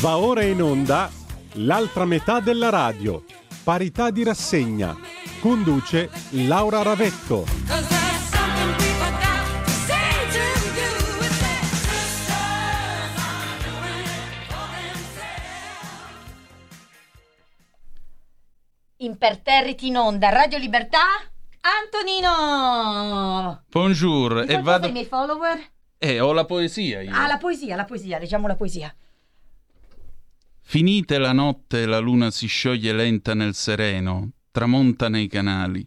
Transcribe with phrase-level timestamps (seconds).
[0.00, 1.10] Va ora in onda
[1.54, 3.24] l'altra metà della radio.
[3.64, 4.94] Parità di rassegna.
[5.40, 7.44] Conduce Laura Ravetto.
[18.98, 20.98] Imperterriti in onda, Radio Libertà,
[21.82, 23.62] Antonino!
[23.70, 24.86] Bonjour, Di e vado...
[24.86, 25.58] ai miei follower?
[25.98, 27.14] Eh, ho la poesia io.
[27.14, 28.94] Ah, la poesia, la poesia, leggiamo la poesia.
[30.68, 35.86] Finite la notte la luna si scioglie lenta nel sereno, tramonta nei canali.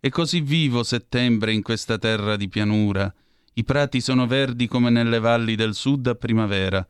[0.00, 3.14] E così vivo settembre in questa terra di pianura.
[3.54, 6.84] I prati sono verdi come nelle valli del sud a primavera.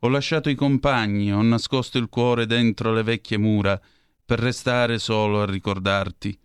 [0.00, 3.80] Ho lasciato i compagni, ho nascosto il cuore dentro le vecchie mura
[4.26, 6.36] per restare solo a ricordarti.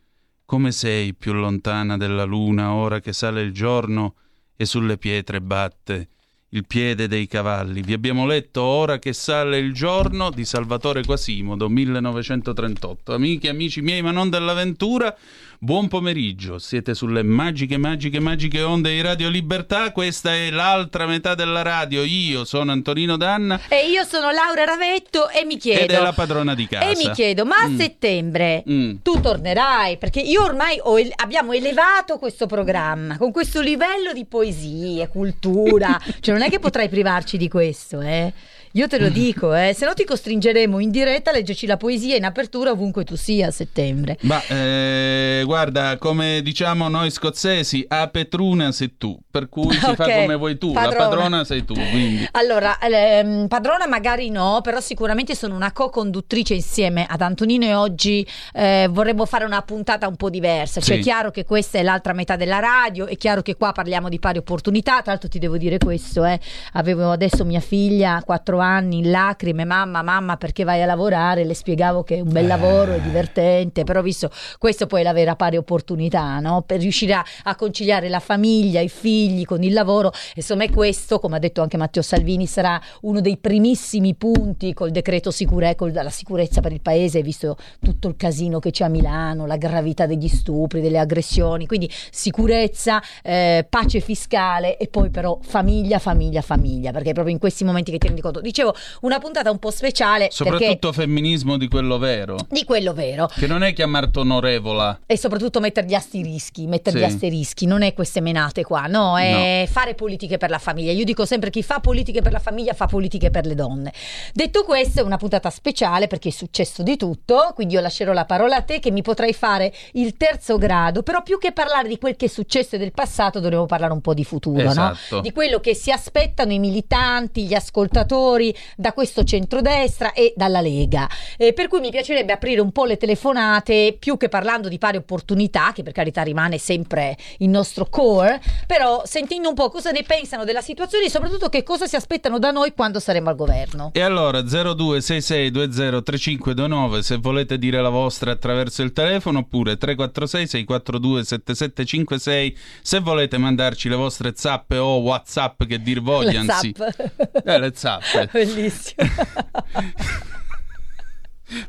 [0.46, 4.14] Come sei più lontana della luna ora che sale il giorno
[4.56, 6.10] e sulle pietre batte
[6.50, 7.82] il piede dei cavalli.
[7.82, 13.14] Vi abbiamo letto Ora che sale il giorno di Salvatore Quasimodo, 1938.
[13.14, 15.16] Amiche amici miei, ma non dell'avventura,
[15.62, 16.58] buon pomeriggio.
[16.58, 19.92] Siete sulle magiche, magiche, magiche onde di Radio Libertà.
[19.92, 22.04] Questa è l'altra metà della radio.
[22.04, 25.82] Io sono Antonino Danna E io sono Laura Ravetto e mi chiedo...
[25.84, 26.90] ed è la padrona di casa.
[26.90, 27.78] E mi chiedo, ma a Mm.
[27.78, 28.96] settembre Mm.
[29.04, 29.98] tu tornerai?
[29.98, 36.00] Perché io ormai el- abbiamo elevato questo programma con questo livello di poesie, cultura.
[36.22, 38.32] cioè, non è che potrai privarci di questo, eh?
[38.74, 39.74] Io te lo dico, eh?
[39.76, 43.48] Se no ti costringeremo in diretta a leggerci la poesia in apertura ovunque tu sia
[43.48, 44.18] a settembre.
[44.22, 50.04] Ma eh, guarda, come diciamo noi scozzesi, a Petruna sei tu, per cui si fa
[50.06, 51.08] Ok, come vuoi tu, la padrona.
[51.10, 52.28] padrona sei tu, quindi.
[52.34, 58.26] Allora, ehm, padrona magari no, però sicuramente sono una co-conduttrice insieme ad Antonino e oggi
[58.54, 60.80] eh, vorremmo fare una puntata un po' diversa.
[60.80, 61.00] Cioè, Sì.
[61.00, 64.20] è chiaro che questa è l'altra metà della radio, è chiaro che qua parliamo di
[64.20, 65.02] pari opportunità.
[65.02, 66.40] Tra l'altro ti devo dire questo, eh,
[66.74, 68.58] avevo adesso mia figlia, 4 anni,
[68.96, 71.46] in lacrime, mamma, mamma, perché vai a lavorare?
[71.46, 75.14] Le spiegavo che è un bel lavoro, è divertente, però visto questo poi è la
[75.14, 76.62] vera pari opportunità, no?
[76.62, 80.12] Per riuscire a, a conciliare la famiglia, i figli con il lavoro.
[80.36, 84.92] Insomma, è questo, come ha detto anche Matteo Salvini, sarà uno dei primissimi punti col
[84.92, 88.90] decreto sicure, con la sicurezza per il paese, visto tutto il casino che c'è a
[88.90, 91.66] Milano, la gravità degli stupri, delle aggressioni.
[91.66, 97.40] Quindi sicurezza, eh, pace fiscale e poi però famiglia, famiglia, famiglia, perché è proprio in
[97.40, 98.42] questi momenti che ti rendi conto.
[98.50, 102.36] Dicevo, una puntata un po' speciale Soprattutto femminismo di quello vero.
[102.50, 103.28] di quello vero.
[103.28, 105.02] Che non è chiamarti onorevola.
[105.06, 107.04] E soprattutto mettere gli asterischi, mettere Sì.
[107.04, 110.92] asterischi, non è queste menate qua, no, è fare politiche per la famiglia.
[110.92, 113.94] Io dico sempre chi fa politiche per la famiglia fa politiche per le donne.
[114.34, 118.26] Detto questo, è una puntata speciale perché è successo di tutto, quindi io lascerò la
[118.26, 122.00] parola a te che mi potrai fare il terzo grado, però più che parlare di
[122.00, 124.70] quel che è successo e del passato dovremmo parlare un po' di futuro, no?
[124.72, 125.20] Esatto.
[125.22, 128.39] Di quello che si aspettano i militanti, gli ascoltatori
[128.76, 131.08] da questo centrodestra e dalla Lega.
[131.38, 134.98] Eh, per cui mi piacerebbe aprire un po' le telefonate, più che parlando di pari
[134.98, 140.04] opportunità, che per carità rimane sempre il nostro core, però sentendo un po' cosa ne
[140.04, 143.92] pensano della situazione e soprattutto che cosa si aspettano da noi quando saremo al governo.
[143.94, 152.58] E allora 0266203529 se volete dire la vostra attraverso il telefono oppure 346 642 7756
[152.82, 156.76] se volete mandarci le vostre zappe o whatsapp che dir vogliansi.
[156.78, 157.42] Le zap.
[157.46, 158.29] Eh, le zappe.
[158.34, 159.08] Bellissimo.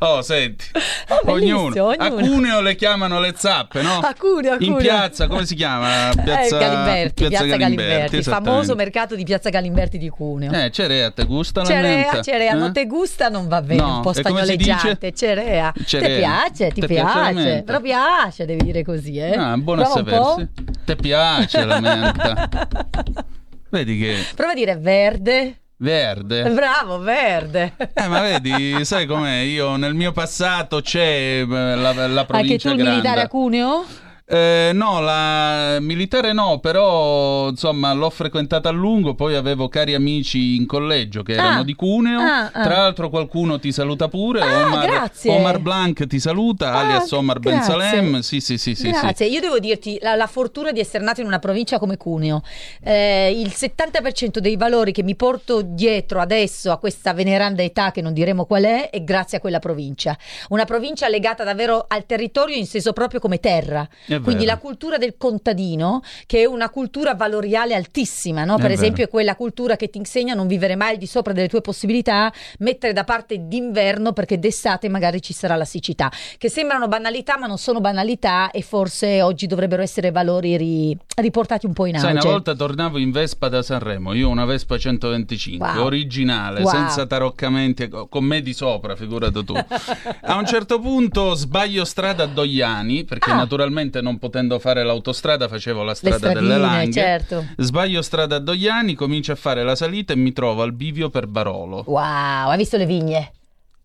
[0.01, 0.67] Oh, senti.
[1.09, 1.89] Oh, bellissimo, ognuno.
[1.97, 2.27] A ognuno.
[2.35, 4.01] Cuneo le chiamano le zappe, no?
[4.01, 4.77] A Cuneo, a In Cuneo.
[4.77, 6.11] piazza, come si chiama?
[6.23, 10.53] Piazza Eh, Galimberti, Piazza, Galimberti, il famoso mercato di Piazza Galimberti di Cuneo.
[10.53, 12.57] Eh, cerea, te gusta Cerea, cerea, Eh?
[12.57, 15.15] non te gusta, non va bene, No, un po' spagnoleggiante.
[15.15, 15.73] Cerea.
[15.83, 16.09] Cerea.
[16.09, 19.33] Ti piace, ti Te piace piace, però piace, devi dire così, eh.
[19.33, 20.49] Ah, buono a Prova sapersi.
[20.85, 22.49] Te piace la menta?
[23.71, 25.60] Vedi che Prova a dire verde.
[25.81, 26.51] Verde.
[26.51, 27.73] Bravo, verde.
[27.95, 29.41] Eh, ma vedi, sai com'è?
[29.41, 32.91] Io nel mio passato c'è eh, la, la Anche provincia tu il grande.
[32.91, 33.85] militare a Cuneo?
[34.33, 40.55] Eh, no, la militare no, però insomma l'ho frequentata a lungo, poi avevo cari amici
[40.55, 41.65] in collegio che erano Ah.
[41.65, 42.63] di Cuneo, Ah, ah.
[42.63, 45.33] tra l'altro qualcuno ti saluta pure, Ah, Omar, grazie.
[45.35, 47.73] Omar Blanc ti saluta, Ah, alias Omar Ben grazie.
[47.73, 48.91] Salem, sì sì sì sì, sì.
[49.01, 52.43] Grazie, io devo dirti la, la fortuna di essere nato in una provincia come Cuneo.
[52.85, 58.01] Eh, il 70% dei valori che mi porto dietro adesso a questa veneranda età, che
[58.01, 60.17] non diremo qual è, è grazie a quella provincia.
[60.51, 63.89] Una provincia legata davvero al territorio in senso proprio come terra.
[64.07, 64.57] È Quindi vero.
[64.57, 68.55] la cultura del contadino, che è una cultura valoriale altissima, no?
[68.55, 68.81] È per vero.
[68.81, 71.49] esempio è quella cultura che ti insegna a non vivere mai al di sopra delle
[71.49, 76.89] tue possibilità, mettere da parte d'inverno perché d'estate magari ci sarà la siccità, che sembrano
[76.89, 81.87] banalità ma non sono banalità e forse oggi dovrebbero essere valori ri- riportati un po'
[81.87, 82.07] in auge.
[82.07, 85.85] Sai, una volta tornavo in Vespa da Sanremo, io una Vespa 125, Wow.
[85.85, 86.71] originale, Wow.
[86.73, 89.55] senza taroccamenti, co- con me di sopra, figurati tu.
[90.23, 93.35] A un certo punto sbaglio strada a Dogliani, perché Ah.
[93.37, 96.93] naturalmente non potendo fare l'autostrada facevo la strada delle stradine, Langhe.
[96.93, 97.47] certo.
[97.57, 101.27] Sbaglio strada a Dogliani, comincio a fare la salita e mi trovo al bivio per
[101.27, 101.85] Barolo.
[101.87, 103.33] Wow, hai visto le vigne?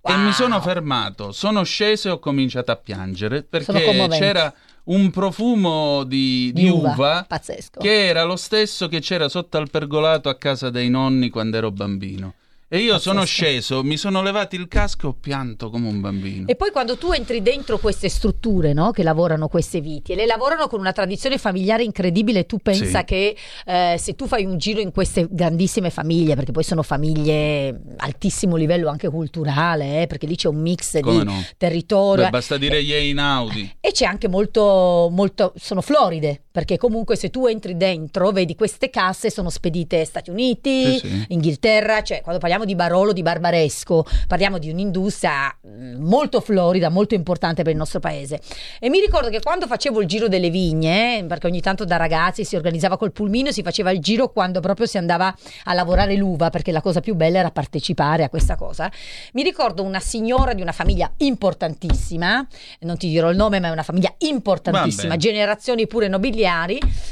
[0.02, 0.20] E Wow.
[0.22, 6.52] mi sono fermato, sono sceso e ho cominciato a piangere perché c'era un profumo di,
[6.54, 7.80] di Di uva, uva pazzesco.
[7.80, 11.72] che era lo stesso che c'era sotto al pergolato a casa dei nonni quando ero
[11.72, 12.34] bambino.
[12.76, 16.46] E io sono sceso, mi sono levato il casco e ho pianto come un bambino.
[16.48, 20.26] E poi quando tu entri dentro queste strutture no, che lavorano queste viti e le
[20.26, 23.06] lavorano con una tradizione familiare incredibile, tu pensa Sì.
[23.06, 27.82] che eh, se tu fai un giro in queste grandissime famiglie, perché poi sono famiglie
[27.96, 31.46] altissimo livello anche culturale, eh, perché lì c'è un mix Come di no?
[31.58, 32.26] territorio.
[32.26, 33.78] Beh, basta dire gli Einaudi.
[33.80, 38.90] E c'è anche molto, molto, sono floride, perché comunque se tu entri dentro, vedi queste
[38.90, 41.26] casse sono spedite Stati Uniti, Sì, sì.
[41.28, 47.14] Inghilterra, cioè quando parliamo di Barolo, di Barbaresco, parliamo di un'industria mh, molto florida, molto
[47.14, 48.40] importante per il nostro paese.
[48.80, 52.46] E mi ricordo che quando facevo il giro delle vigne, perché ogni tanto da ragazzi
[52.46, 55.36] si organizzava col pulmino, si faceva il giro quando proprio si andava
[55.66, 58.90] a lavorare l'uva, perché la cosa più bella era partecipare a questa cosa.
[59.34, 62.48] Mi ricordo una signora di una famiglia importantissima,
[62.80, 65.20] non ti dirò il nome, ma è una famiglia importantissima, Vabbè.
[65.20, 66.44] generazioni pure nobiliari,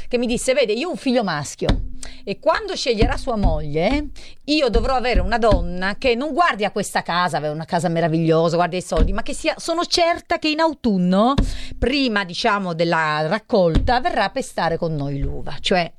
[0.08, 1.92] che mi disse: Vede, io ho un figlio maschio
[2.24, 4.08] e quando sceglierà sua moglie,
[4.44, 8.56] io dovrò avere una donna che non guardi a questa casa, aveva una casa meravigliosa,
[8.56, 11.34] guardi ai soldi, ma che sia, sono certa che in autunno,
[11.78, 15.56] prima diciamo della raccolta, verrà a pestare con noi l'uva.
[15.60, 15.92] Cioè.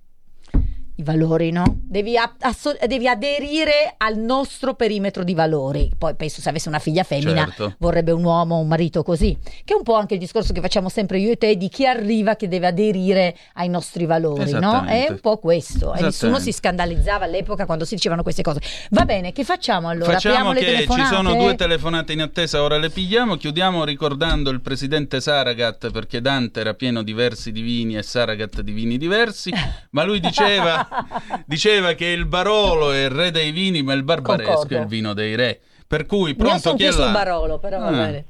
[0.98, 1.64] I valori, no?
[1.82, 5.92] Devi, asso- devi aderire al nostro perimetro di valori.
[5.98, 7.76] Poi penso se avesse una figlia femmina Certo.
[7.80, 9.38] vorrebbe un uomo, un marito così.
[9.42, 11.86] Che è un po' anche il discorso che facciamo sempre io e te di chi
[11.86, 14.86] arriva che deve aderire ai nostri valori, no?
[14.86, 15.94] È un po' questo.
[15.94, 18.62] E nessuno si scandalizzava all'epoca quando si dicevano queste cose.
[18.92, 20.14] Va bene, che facciamo allora?
[20.14, 21.16] Facciamo Apriamo le che ci telefonate?
[21.16, 26.62] sono due telefonate in attesa, ora le pigliamo, chiudiamo ricordando il presidente Saragat perché Dante
[26.62, 29.52] era pieno di versi divini e Saragat di vini diversi,
[29.92, 30.84] ma lui diceva,
[31.46, 34.76] diceva che il Barolo è il re dei vini ma il Barbaresco Concordo.
[34.78, 35.60] è il vino dei re.
[35.88, 37.12] Per cui pronto chi è là?
[37.12, 37.92] Barolo, però va Ah.
[37.92, 38.26] bene.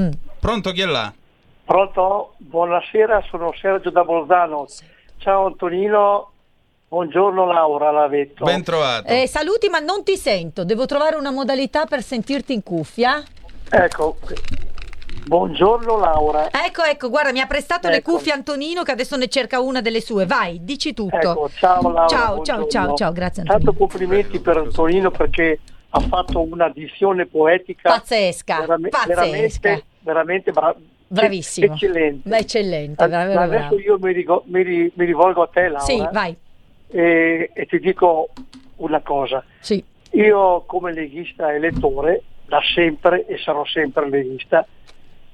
[0.00, 0.10] Mm.
[0.38, 1.12] Pronto chi è là?
[1.64, 2.34] Pronto?
[2.38, 4.66] Buonasera, sono Sergio da Bolzano.
[5.18, 6.30] Ciao Antonino,
[6.88, 8.44] buongiorno Laura Lavetto.
[8.44, 9.08] Ben trovato.
[9.08, 10.64] Eh, saluti, ma non ti sento.
[10.64, 13.22] Devo trovare una modalità per sentirti in cuffia.
[13.70, 14.16] Ecco,
[15.28, 16.48] buongiorno Laura.
[16.50, 18.12] Ecco, ecco, guarda, mi ha prestato le Ecco.
[18.12, 20.24] cuffie Antonino che adesso ne cerca una delle sue.
[20.26, 21.16] Vai, dici tutto.
[21.16, 22.06] Ecco, ciao Laura.
[22.08, 22.68] Ciao, ciao, buongiorno.
[22.70, 23.86] ciao, ciao, grazie Tanto Antonino.
[23.86, 25.58] complimenti per Antonino perché
[25.90, 29.14] ha fatto una dizione poetica Pazzesca, verame- pazzesca.
[29.20, 30.74] veramente, veramente bra-
[31.10, 31.74] Bravissimo.
[31.74, 32.36] eccellente.
[32.36, 33.80] Eccellente, A- veramente Adesso bravo.
[33.80, 36.34] io mi, rigo- mi ri- mi rivolgo a te Laura Sì, vai.
[36.88, 38.28] e, e ti dico
[38.76, 39.44] una cosa.
[39.60, 39.82] Sì.
[40.12, 44.66] Io come leghista elettore, da sempre e sarò sempre leghista,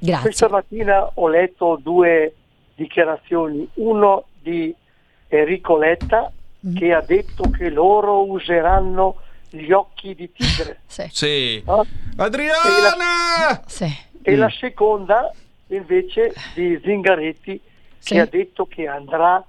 [0.04, 0.22] Grazie.
[0.22, 2.34] questa mattina ho letto due
[2.74, 4.74] dichiarazioni, uno di
[5.28, 6.30] Enrico Letta
[6.66, 6.76] Mm.
[6.76, 9.16] che ha detto che loro useranno
[9.50, 11.06] gli occhi di tigre Sì.
[11.10, 11.62] Sì.
[11.66, 11.84] no?
[12.16, 13.62] Adriana!
[13.66, 13.84] Sì.
[14.22, 14.38] e Mm.
[14.38, 15.30] la seconda
[15.68, 17.60] invece di Zingaretti
[17.98, 18.14] Sì.
[18.14, 19.44] che ha detto che andrà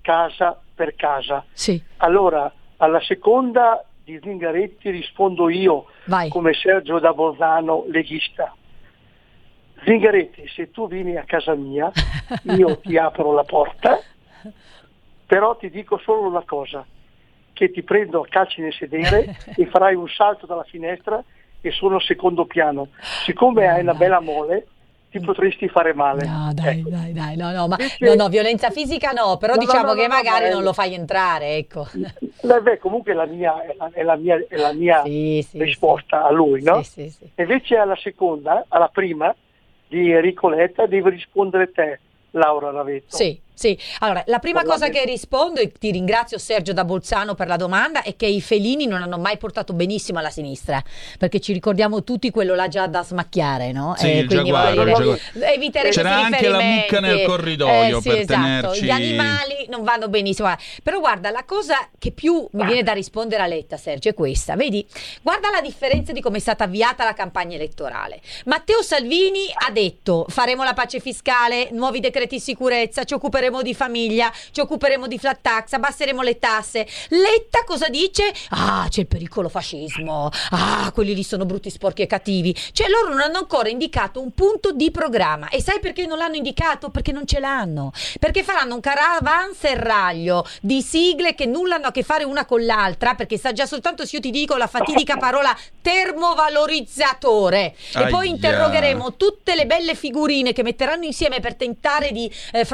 [0.00, 1.44] casa per casa.
[1.52, 1.82] Sì.
[1.98, 6.28] Allora, alla seconda di Zingaretti rispondo io Vai.
[6.28, 8.54] come Sergio da Bolzano leghista.
[9.84, 11.90] Zingaretti, se tu vieni a casa mia,
[12.44, 13.98] io ti apro la porta,
[15.26, 16.84] però ti dico solo una cosa,
[17.52, 21.22] che ti prendo a calci nel sedere e farai un salto dalla finestra
[21.60, 22.88] e sono al secondo piano.
[23.24, 24.66] Siccome hai una bella mole,
[25.10, 26.26] ti potresti fare male.
[26.26, 26.88] No, dai, Ecco.
[26.88, 30.08] dai, dai, no, no, ma no, no, violenza fisica no, però No, diciamo no, che
[30.08, 31.86] magari non lo fai entrare, ecco.
[32.42, 35.46] Eh, beh, comunque è la mia, è la, è la mia, è la mia Sì,
[35.46, 36.82] sì, risposta a lui, no?
[36.82, 37.30] Sì, sì, sì.
[37.36, 39.32] Invece alla seconda, alla prima
[39.90, 41.98] di Enrico Letta, devi rispondere te,
[42.30, 43.16] Laura Ravetto.
[43.16, 47.46] Sì, Sì, allora la prima cosa che rispondo e ti ringrazio Sergio da Bolzano per
[47.46, 50.82] la domanda è che i felini non hanno mai portato benissimo alla sinistra,
[51.18, 53.94] perché ci ricordiamo tutti quello là già da smacchiare, no?
[53.98, 55.18] Sì, il quindi giaguaro, il giaguaro.
[55.52, 58.40] evitare C'era anche la mucca nel corridoio Eh, sì, per esatto.
[58.40, 60.50] tenerci- Gli animali non vanno benissimo.
[60.82, 64.56] Però guarda, la cosa che più mi viene da rispondere a Letta, Sergio, è questa.
[64.56, 64.86] Vedi,
[65.20, 68.22] guarda la differenza di come è stata avviata la campagna elettorale.
[68.46, 73.74] Matteo Salvini ha detto faremo la pace fiscale, nuovi decreti di sicurezza, ci occuperemo di
[73.74, 76.86] famiglia, ci occuperemo di flat tax, abbasseremo le tasse.
[77.08, 78.32] Letta cosa dice?
[78.50, 80.30] Ah, c'è il pericolo fascismo.
[80.50, 82.56] Ah, quelli lì sono brutti, sporchi e cattivi.
[82.72, 85.48] Cioè loro non hanno ancora indicato un punto di programma.
[85.48, 86.90] E sai perché non l'hanno indicato?
[86.90, 87.92] Perché non ce l'hanno.
[88.18, 93.14] Perché faranno un caravanserraglio di sigle che nulla hanno a che fare una con l'altra,
[93.14, 97.74] perché sta già soltanto se io ti dico la fatidica parola termovalorizzatore.
[97.94, 98.34] E poi Aia.
[98.34, 102.64] interrogheremo tutte le belle figurine che metteranno insieme per tentare di eh,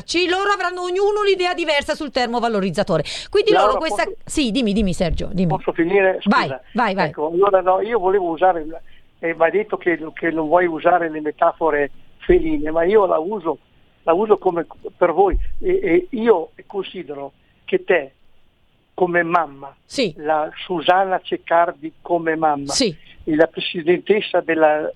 [0.00, 0.28] fronteggiarci.
[0.28, 3.04] Loro avranno ognuno un'idea diversa sul termovalorizzatore.
[3.30, 4.04] Quindi Laura, loro questa...
[4.04, 5.48] posso- Sì, dimmi, dimmi Sergio, dimmi.
[5.56, 6.18] Posso finire?
[6.20, 6.36] Scusa.
[6.36, 7.08] Vai, vai, vai.
[7.08, 8.66] Ecco, allora no, io volevo usare,
[9.18, 13.18] eh, mi hai detto che, che non vuoi usare le metafore feline, ma io la
[13.18, 13.58] uso,
[14.02, 14.66] la uso come
[14.96, 17.32] per voi e, e io considero
[17.64, 18.12] che te
[18.94, 24.90] come mamma, Sì, la Susanna Ceccardi come mamma sì, la presidentessa della,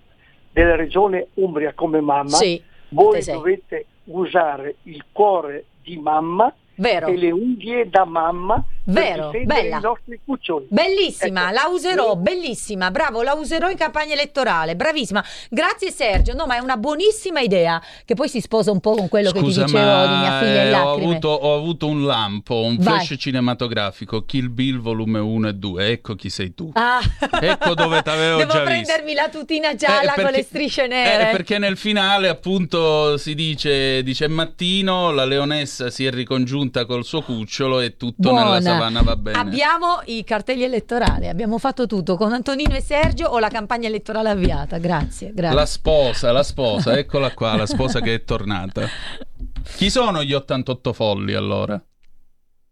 [0.53, 2.63] della regione Umbria come mamma, sì.
[2.91, 7.07] voi dovete usare il cuore di mamma Vero.
[7.09, 9.78] e le unghie da mamma Vero, bella.
[9.78, 10.66] i nostri cuccioli.
[10.69, 11.52] Bellissima, Ecco.
[11.54, 15.25] la userò, bellissima, bravo, la userò in campagna elettorale, bravissima.
[15.49, 19.09] Grazie Sergio, no ma è una buonissima idea, che poi si sposa un po' con
[19.09, 22.04] quello che Scusa, ti dicevo di mia figlia in eh, ho, avuto, ho avuto un
[22.04, 23.04] lampo, un Vai.
[23.07, 26.71] flash cinematografico, Kill Bill volume 1 e 2, ecco chi sei tu.
[26.75, 27.00] Ah.
[27.40, 31.28] Ecco dove t'avevo Devo già prendermi la tutina Eh, gialla con perché- le strisce nere.
[31.28, 37.04] eh, perché nel finale appunto si dice, dice mattino, la leonessa si è ricongiunta col
[37.04, 38.61] suo cucciolo e tutto nella Buona.
[38.61, 39.38] savana va bene.
[39.38, 44.30] Abbiamo i cartelli elettorali, abbiamo fatto tutto con Antonino e Sergio o la campagna elettorale
[44.30, 44.78] avviata.
[44.78, 45.56] Grazie, grazie.
[45.56, 48.87] La sposa, la sposa, eccola qua, la sposa che è tornata.
[49.76, 51.83] Chi sono gli 88 folli allora?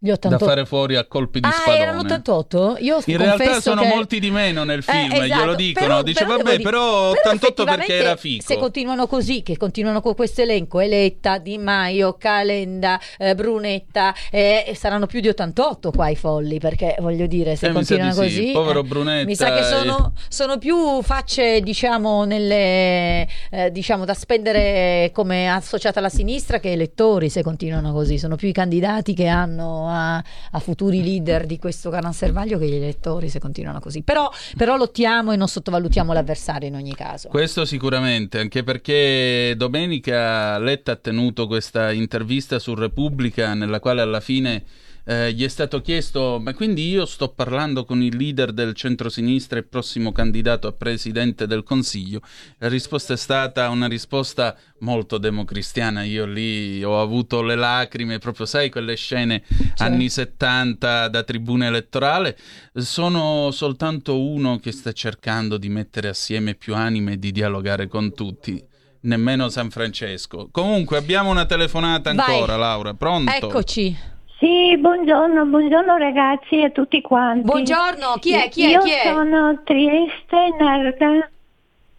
[0.05, 0.45] Gli 88.
[0.45, 1.79] Da fare fuori a colpi di ah, spadone.
[1.81, 2.77] erano 88?
[2.81, 5.41] Io In realtà sono che- molti di meno nel film, Eh, esatto.
[5.41, 5.87] glielo dicono.
[5.87, 8.43] Però- Dice però vabbè, però 88 perché era fico.
[8.45, 14.73] Se continuano così, che continuano con questo elenco, Eletta, Di Maio, Calenda, eh, Brunetta, eh,
[14.77, 18.39] saranno più di 88 qua i folli, perché voglio dire, se Eh, continuano di sì.
[18.41, 18.51] così...
[18.53, 19.63] Povero eh, Brunetta, Mi sa che eh.
[19.63, 26.73] sono, sono più facce, diciamo, nelle, eh, diciamo, da spendere come associata alla sinistra che
[26.73, 28.19] elettori, se continuano così.
[28.19, 32.75] Sono più i candidati che hanno a, a futuri leader di questo caranservaglio che gli
[32.75, 34.03] elettori, se continuano così.
[34.03, 37.29] Però, però lottiamo e non sottovalutiamo l'avversario in ogni caso.
[37.29, 44.21] Questo sicuramente, anche perché domenica Letta ha tenuto questa intervista su Repubblica nella quale alla
[44.21, 44.65] fine
[45.05, 49.59] eh, gli è stato chiesto ma quindi io sto parlando con il leader del centrosinistra
[49.59, 52.21] e prossimo candidato a presidente del Consiglio?
[52.59, 58.47] La risposta è stata una risposta molto democristiana, io lì ho avuto le lacrime, proprio
[58.47, 59.43] sai quelle scene
[59.79, 62.37] anni 70 da tribuna elettorale,
[62.75, 68.15] sono soltanto uno che sta cercando di mettere assieme più anime e di dialogare con
[68.15, 68.71] tutti.
[69.05, 70.49] Nemmeno San Francesco.
[70.53, 72.35] Comunque abbiamo una telefonata Vai.
[72.35, 72.95] ancora, Laura.
[72.95, 73.33] Pronto?
[73.33, 74.11] Eccoci.
[74.43, 77.43] Sì, buongiorno, buongiorno ragazzi e a tutti quanti.
[77.45, 78.49] Buongiorno, chi è?
[78.49, 78.69] Chi è?
[78.71, 79.03] Io Chi è?
[79.05, 81.29] sono Trieste Narda.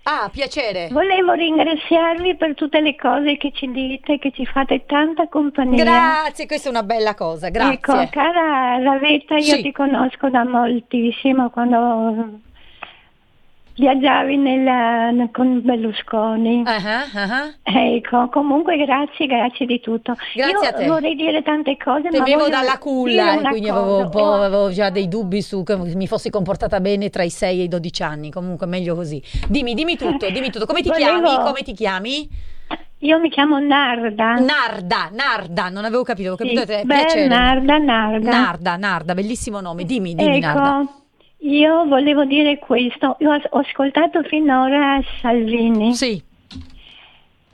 [0.03, 0.89] Ah, piacere.
[0.91, 5.81] Volevo ringraziarvi per tutte le cose che ci dite, che ci fate tanta compagnia.
[5.85, 7.75] Grazie, questa è una bella cosa, grazie.
[7.75, 9.61] Ecco, cara Ravetta, io Sì.
[9.61, 12.39] ti conosco da moltissimo quando
[13.75, 16.63] viaggiavi nel- con Berlusconi.
[16.65, 16.77] Ah,
[17.13, 17.53] ah.
[17.63, 20.15] Ecco, comunque grazie, grazie di tutto.
[20.35, 24.45] Grazie Io vorrei dire tante cose, Te ma dalla culla, e una quindi avevo, cosa.
[24.45, 27.67] avevo già dei dubbi su che mi fossi comportata bene tra i 6 e i
[27.67, 28.31] 12 anni.
[28.31, 29.21] Comunque, meglio così.
[29.47, 30.65] Dimmi, dimmi tutto, dimmi tutto.
[30.65, 31.43] Come ti Volevo- chiami?
[31.43, 32.29] Come ti chiami?
[32.99, 34.35] Io mi chiamo Narda.
[34.35, 36.83] Narda, Narda, non avevo capito, ho capito Sì, te.
[36.85, 37.27] beh.
[37.27, 38.29] Narda, Narda.
[38.31, 39.83] Narda, Narda, bellissimo nome.
[39.83, 40.87] Dimmi, dimmi, Narda.
[41.43, 43.15] Io volevo dire questo.
[43.19, 45.93] Io ho ascoltato finora Salvini.
[45.93, 46.21] Sì,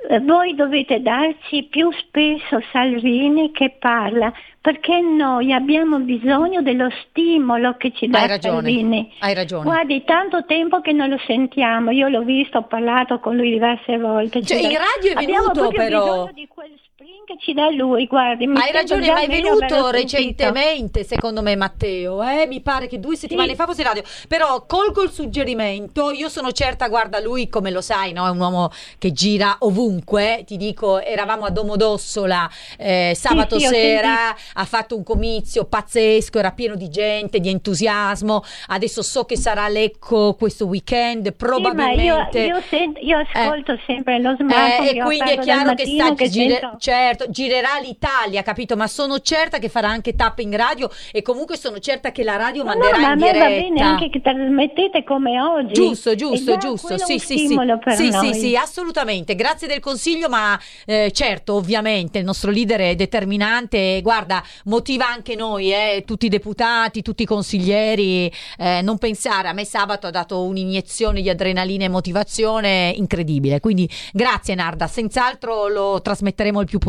[0.10, 4.31] Eh, Voi dovete darci più spesso Salvini che parla,
[4.62, 8.55] perché noi abbiamo bisogno dello stimolo che ci dà hai ragione.
[8.62, 9.12] Salvini.
[9.19, 9.63] Hai ragione.
[9.65, 13.98] Guardi, tanto tempo che non lo sentiamo, io l'ho visto, ho parlato con lui diverse
[13.98, 14.41] volte.
[14.41, 16.03] Cioè, in radio è Abbiamo venuto, proprio però.
[16.03, 16.72] bisogno di quel
[17.10, 18.46] sprint Ascoltaci da lui, guardi.
[18.46, 22.24] Hai ragione, ma è venuto recentemente, secondo me, Matteo.
[22.24, 22.48] Eh?
[22.48, 23.56] Mi pare che due settimane Sì.
[23.56, 24.01] fa fosse radio.
[24.28, 26.12] Però colgo il suggerimento.
[26.12, 28.25] Io sono certa, guarda, lui, come lo sai, no?
[28.25, 30.44] è un uomo che gira ovunque.
[30.46, 34.36] Ti dico, eravamo a Domodossola eh, sabato sì, ho sera.
[34.54, 38.44] Ha fatto un comizio pazzesco, era pieno di gente, di entusiasmo.
[38.68, 41.28] Adesso so che sarà a Lecco questo weekend.
[41.28, 42.39] Sì, ma io, Probabilmente.
[42.39, 44.89] io, sento- io ascolto sempre lo smartphone.
[44.89, 48.75] Eh, e quindi è chiaro che, sta, che gire- certo, girerà l'Italia, capito?
[48.75, 52.63] Ma sono certa che farà anche tapping radio e comunque sono certa che la radio
[52.63, 53.50] manderà no, ma a in me diretta.
[53.50, 55.74] va bene anche che trasmettete come oggi.
[55.74, 56.98] Giusto, giusto, giusto.
[56.98, 57.60] Sì, sì, sì.
[57.96, 59.36] Sì, sì, sì, assolutamente.
[59.36, 63.98] Grazie del consiglio, ma eh, certo, ovviamente il nostro leader è determinante.
[63.98, 68.32] e Guarda, motiva anche noi, eh, tutti i deputati, tutti i consiglieri.
[68.58, 73.60] eh, non pensare, a me sabato ha dato un'iniezione di adrenalina e motivazione incredibile.
[73.60, 74.88] Quindi grazie, Narda.
[74.88, 76.88] Senz'altro lo trasmetteremo il più possibile.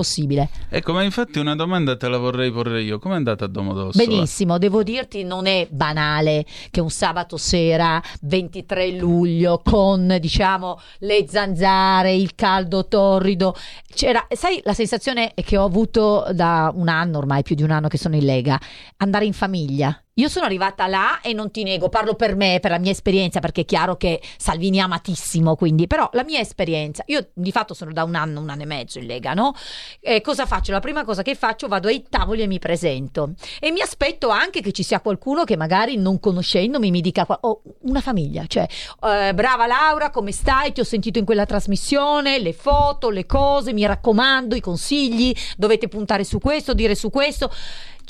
[0.68, 2.98] Ecco, ma infatti una domanda te la vorrei porre io.
[2.98, 4.04] Com'è andata a Domodossola?
[4.04, 11.26] Benissimo, devo dirti non è banale che un sabato sera 23 luglio con diciamo le
[11.28, 13.54] zanzare, il caldo torrido,
[13.92, 17.88] c'era, sai la sensazione che ho avuto da un anno ormai, più di un anno
[17.88, 18.58] che sono in Lega,
[18.98, 20.02] andare in famiglia.
[20.20, 23.40] Io sono arrivata là e non ti nego, parlo per me, per la mia esperienza,
[23.40, 27.72] perché è chiaro che Salvini è amatissimo, quindi, però la mia esperienza, io di fatto
[27.72, 29.54] sono da un anno, un anno e mezzo in Lega, no?
[29.98, 30.72] Eh, cosa faccio?
[30.72, 33.32] La prima cosa che faccio, vado ai tavoli e mi presento.
[33.58, 37.62] E mi aspetto anche che ci sia qualcuno che magari non conoscendomi mi dica, oh,
[37.84, 38.66] una famiglia, cioè,
[39.02, 40.72] eh, brava Laura, come stai?
[40.72, 45.88] Ti ho sentito in quella trasmissione, le foto, le cose, mi raccomando, i consigli, dovete
[45.88, 47.50] puntare su questo, dire su questo.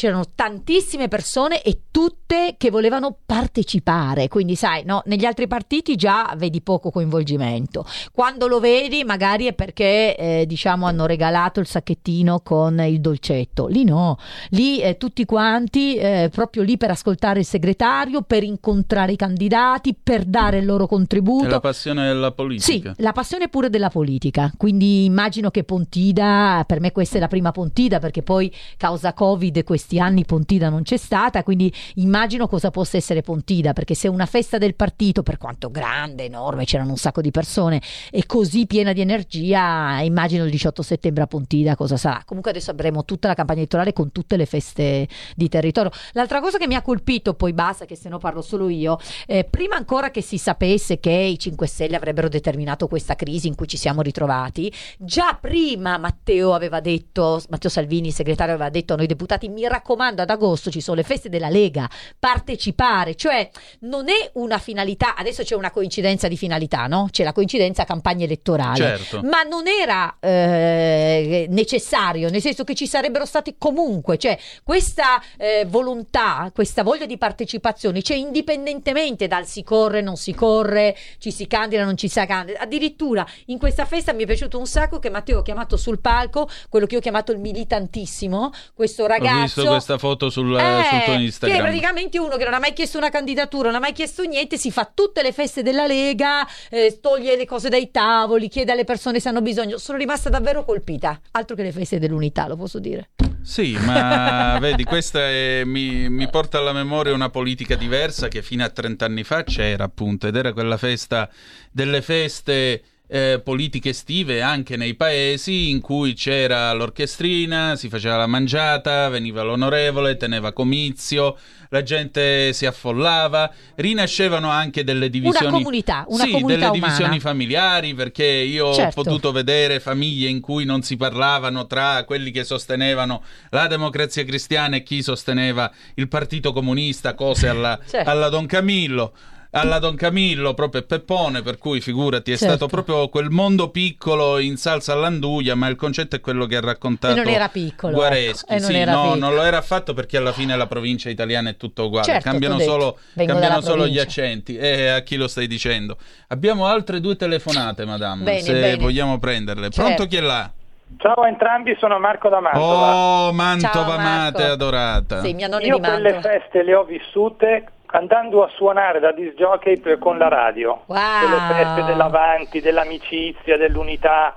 [0.01, 6.33] C'erano tantissime persone e tutte che volevano partecipare, quindi sai, no, negli altri partiti già
[6.39, 7.85] vedi poco coinvolgimento.
[8.11, 13.67] Quando lo vedi magari è perché eh, diciamo hanno regalato il sacchettino con il dolcetto.
[13.67, 14.17] Lì no,
[14.51, 19.95] lì eh, tutti quanti eh, proprio lì per ascoltare il segretario, per incontrare i candidati,
[20.03, 21.47] per dare il loro È contributo.
[21.47, 22.95] la passione della Sì, politica.
[22.97, 27.51] la passione pure della politica, quindi immagino che Pontida, per me questa è la prima
[27.53, 32.97] Pontida perché poi causa Covid questi anni Pontida non c'è stata, quindi immagino cosa possa
[32.97, 37.21] essere Pontida, perché se una festa del partito, per quanto grande, enorme, c'erano un sacco
[37.21, 42.23] di persone, è così piena di energia, immagino il 18 settembre a Pontida cosa sarà.
[42.25, 45.91] Comunque adesso avremo tutta la campagna elettorale con tutte le feste di territorio.
[46.13, 49.43] L'altra cosa che mi ha colpito, poi basta che se no parlo solo io, eh,
[49.43, 53.67] prima ancora che si sapesse che i 5 Stelle avrebbero determinato questa crisi in cui
[53.67, 59.07] ci siamo ritrovati, già prima Matteo aveva detto, Matteo Salvini, segretario, aveva detto a noi
[59.07, 59.80] deputati, mi raccomando,
[60.23, 63.49] ad agosto ci sono le feste della Lega, partecipare, cioè
[63.81, 67.09] non è una finalità, adesso c'è una coincidenza di finalità, no?
[67.11, 68.77] C'è la coincidenza campagna elettorale.
[68.77, 69.21] Certo.
[69.23, 75.67] Ma non era eh, necessario, nel senso che ci sarebbero stati comunque, cioè questa eh,
[75.69, 81.47] volontà, questa voglia di partecipazione c'è indipendentemente dal si corre, non si corre, ci si
[81.47, 82.61] candida, non ci si candida.
[82.61, 86.49] Addirittura in questa festa mi è piaciuto un sacco che Matteo ha chiamato sul palco,
[86.69, 89.70] quello che io ho chiamato il militantissimo, questo ragazzo.
[89.73, 91.59] Questa foto sul, Eh, sul tuo Che è Instagram.
[91.61, 94.71] praticamente uno che non ha mai chiesto una candidatura, non ha mai chiesto niente, si
[94.71, 99.21] fa tutte le feste della Lega, eh, toglie le cose dai tavoli, chiede alle persone
[99.21, 99.79] se hanno bisogno.
[99.79, 101.21] Sono rimasta davvero colpita.
[101.33, 103.11] Altro che le feste dell'unità, lo posso dire.
[103.43, 108.65] Sì, ma vedi, questa è- mi, mi porta alla memoria una politica diversa che fino
[108.65, 111.29] a 30 anni fa c'era appunto ed era quella festa
[111.71, 118.27] delle feste eh, politiche estive anche nei paesi in cui c'era l'orchestrina, si faceva la
[118.29, 121.37] mangiata, veniva l'onorevole, teneva comizio,
[121.71, 126.87] la gente si affollava, rinascevano anche delle divisioni comunità, una sì, comunità delle umana.
[126.87, 129.01] divisioni familiari perché io Certo.
[129.01, 134.25] ho potuto vedere famiglie in cui non si parlavano tra quelli che sostenevano la democrazia
[134.25, 138.09] cristiana e chi sosteneva il partito comunista, cose alla, Certo.
[138.09, 139.13] alla Don Camillo.
[139.53, 142.55] Alla Don Camillo, proprio Peppone, per cui figurati, è Certo.
[142.55, 146.61] stato proprio quel mondo piccolo in salsa all'anduia, ma il concetto è quello che ha
[146.61, 148.45] raccontato E non era piccolo, Guareschi.
[148.45, 149.19] ecco, e non sì, era no, piccolo.
[149.21, 152.61] non lo era affatto perché alla fine la provincia italiana è tutto uguale, Certo, cambiano
[152.61, 154.57] solo, cambiano solo gli accenti.
[154.57, 155.97] E a chi lo stai dicendo?
[156.29, 158.77] Abbiamo altre due telefonate, madame, Bene, se bene.
[158.77, 159.69] vogliamo prenderle.
[159.71, 159.83] Certo.
[159.83, 160.49] Pronto chi è là?
[160.97, 162.95] Ciao a entrambi, sono Marco da Mantova.
[162.95, 164.01] Oh, Mantova Ciao, Marco.
[164.01, 165.23] amata e adorata.
[165.23, 169.35] Sì, mia nonna Io di quelle feste le ho vissute andando a suonare da disc
[169.35, 170.83] jockey per- con la radio.
[170.87, 170.99] Wow.
[171.21, 174.37] Quelle feste dell'avanti, dell'amicizia, dell'unità.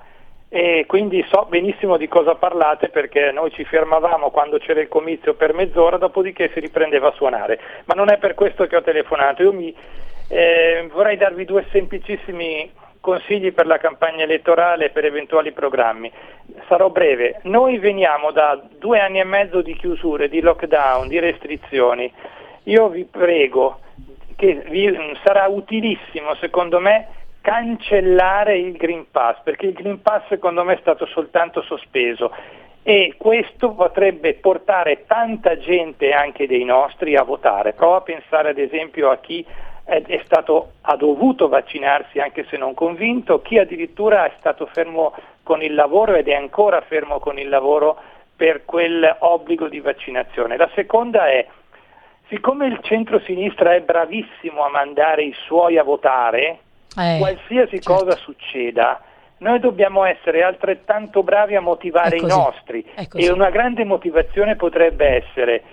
[0.50, 5.34] E quindi so benissimo di cosa parlate perché noi ci fermavamo quando c'era il comizio
[5.34, 7.60] per mezz'ora, dopodiché si riprendeva a suonare.
[7.86, 9.42] Ma non è per questo che ho telefonato.
[9.42, 9.76] Io mi,
[10.28, 16.12] eh, vorrei darvi due semplicissimi consigli per la campagna elettorale e per eventuali programmi.
[16.68, 17.40] Sarò breve.
[17.44, 22.14] Noi veniamo da due anni e mezzo di chiusure, di lockdown, di restrizioni.
[22.64, 23.80] Io vi prego
[24.36, 27.08] che vi, sarà utilissimo secondo me
[27.42, 32.32] cancellare il Green Pass, perché il Green Pass secondo me è stato soltanto sospeso
[32.84, 37.74] e questo potrebbe portare tanta gente anche dei nostri a votare.
[37.74, 39.46] Prova a pensare ad esempio a chi
[39.86, 45.62] è stato, ha dovuto vaccinarsi anche se non convinto, chi addirittura è stato fermo con
[45.62, 47.98] il lavoro ed è ancora fermo con il lavoro
[48.36, 50.58] per quel obbligo di vaccinazione.
[50.58, 51.46] La seconda è,
[52.34, 56.60] siccome il centro-sinistra è bravissimo a mandare i suoi a votare,
[56.98, 57.94] eh, qualsiasi certo.
[57.94, 59.00] cosa succeda,
[59.38, 62.84] noi dobbiamo essere altrettanto bravi a motivare i nostri.
[63.14, 65.64] E una grande motivazione potrebbe essere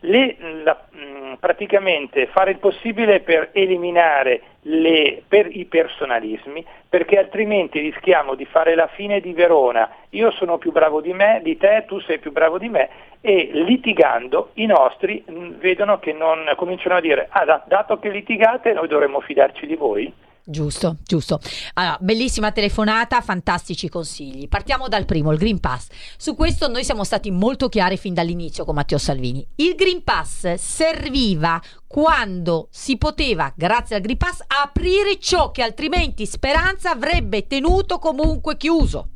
[0.00, 7.80] le, la, mm, praticamente fare il possibile per eliminare le, per i personalismi, perché altrimenti
[7.80, 11.84] rischiamo di fare la fine di Verona, io sono più bravo di me, di te,
[11.86, 12.88] tu sei più bravo di me,
[13.20, 18.72] e litigando i nostri mm, vedono che non cominciano a dire, ah, dato che litigate
[18.72, 20.12] noi dovremmo fidarci di voi.
[20.48, 21.40] Giusto, giusto.
[21.74, 24.46] Allora, bellissima telefonata, fantastici consigli.
[24.46, 25.88] Partiamo dal primo, il Green Pass.
[26.16, 29.44] Su questo noi siamo stati molto chiari fin dall'inizio con Matteo Salvini.
[29.56, 36.26] Il Green Pass serviva quando si poteva, grazie al Green Pass, aprire ciò che altrimenti
[36.26, 39.08] Speranza avrebbe tenuto comunque chiuso.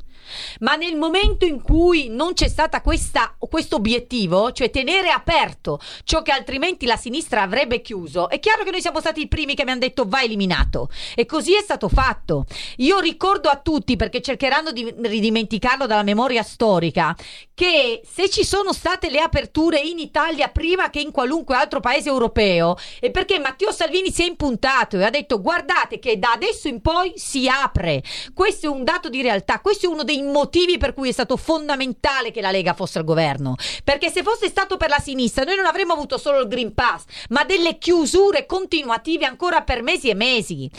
[0.61, 6.31] Ma nel momento in cui non c'è stata questo obiettivo, cioè tenere aperto ciò che
[6.31, 9.71] altrimenti la sinistra avrebbe chiuso, è chiaro che noi siamo stati i primi che mi
[9.71, 10.89] hanno detto va eliminato.
[11.15, 12.45] E così è stato fatto.
[12.77, 17.15] Io ricordo a tutti, perché cercheranno di ridimenticarlo dalla memoria storica,
[17.53, 22.09] che se ci sono state le aperture in Italia prima che in qualunque altro paese
[22.09, 26.67] europeo, è perché Matteo Salvini si è impuntato e ha detto guardate che da adesso
[26.67, 28.01] in poi si apre.
[28.33, 31.37] Questo è un dato di realtà, questo è uno dei motivi per cui è stato
[31.37, 33.55] fondamentale che la Lega fosse al governo.
[33.83, 37.03] Perché se fosse stato per la sinistra, noi non avremmo avuto solo il Green Pass,
[37.29, 40.69] ma delle chiusure continuative ancora per mesi e mesi.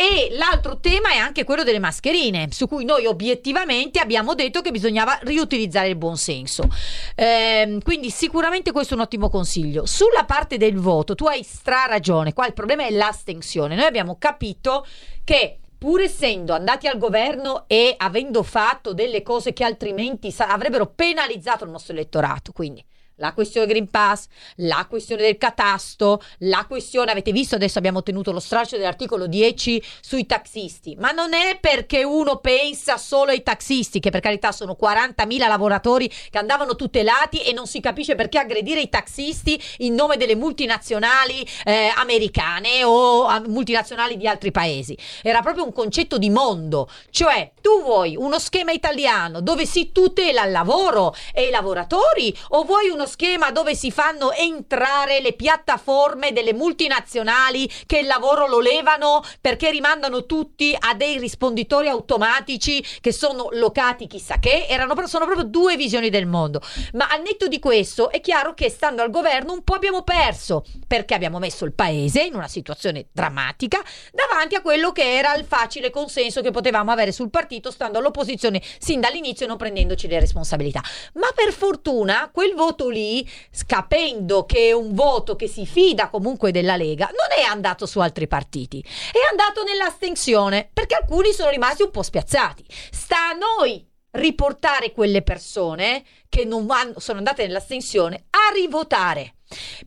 [0.00, 4.70] E l'altro tema è anche quello delle mascherine, su cui noi obiettivamente abbiamo detto che
[4.70, 6.68] bisognava riutilizzare il buonsenso.
[7.16, 9.86] Eh, quindi sicuramente questo è un ottimo consiglio.
[9.86, 13.74] Sulla parte del voto, tu hai stra ragione, qua il problema è l'astensione.
[13.74, 14.86] Noi abbiamo capito
[15.24, 20.86] che pur essendo andati al governo e avendo fatto delle cose che altrimenti sa- avrebbero
[20.86, 22.84] penalizzato il nostro elettorato, quindi
[23.18, 24.26] la questione Green Pass,
[24.56, 29.82] la questione del catasto, la questione, avete visto adesso abbiamo ottenuto lo stralcio dell'articolo 10
[30.00, 34.76] sui taxisti, ma non è perché uno pensa solo ai taxisti, che per carità sono
[34.80, 40.16] 40.000 lavoratori che andavano tutelati e non si capisce perché aggredire i taxisti in nome
[40.16, 44.96] delle multinazionali eh, americane o a, multinazionali di altri paesi.
[45.22, 50.44] Era proprio un concetto di mondo, cioè tu vuoi uno schema italiano dove si tutela
[50.44, 56.32] il lavoro e i lavoratori o vuoi uno schema dove si fanno entrare le piattaforme
[56.32, 63.12] delle multinazionali che il lavoro lo levano perché rimandano tutti a dei risponditori automatici che
[63.12, 66.60] sono locati chissà che, erano, sono proprio due visioni del mondo.
[66.92, 70.64] Ma al netto di questo è chiaro che stando al governo un po' abbiamo perso
[70.86, 75.44] perché abbiamo messo il paese in una situazione drammatica davanti a quello che era il
[75.44, 80.20] facile consenso che potevamo avere sul partito stando all'opposizione sin dall'inizio e non prendendoci le
[80.20, 80.82] responsabilità.
[81.14, 83.30] Ma per fortuna quel voto lì lì,
[83.66, 88.00] capendo che è un voto che si fida comunque della Lega, non è andato su
[88.00, 92.64] altri partiti, è andato nell'astensione, perché alcuni sono rimasti un po' spiazzati.
[92.90, 99.34] Sta a noi riportare quelle persone che non vanno, sono andate nell'astensione a rivotare.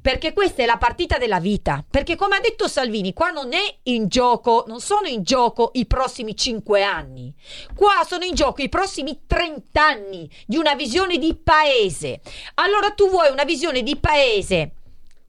[0.01, 1.85] Perché questa è la partita della vita.
[1.89, 5.85] Perché, come ha detto Salvini, qua non è in gioco, non sono in gioco i
[5.85, 7.33] prossimi cinque anni.
[7.75, 12.21] Qua sono in gioco i prossimi 30 anni di una visione di paese.
[12.55, 14.73] Allora tu vuoi una visione di paese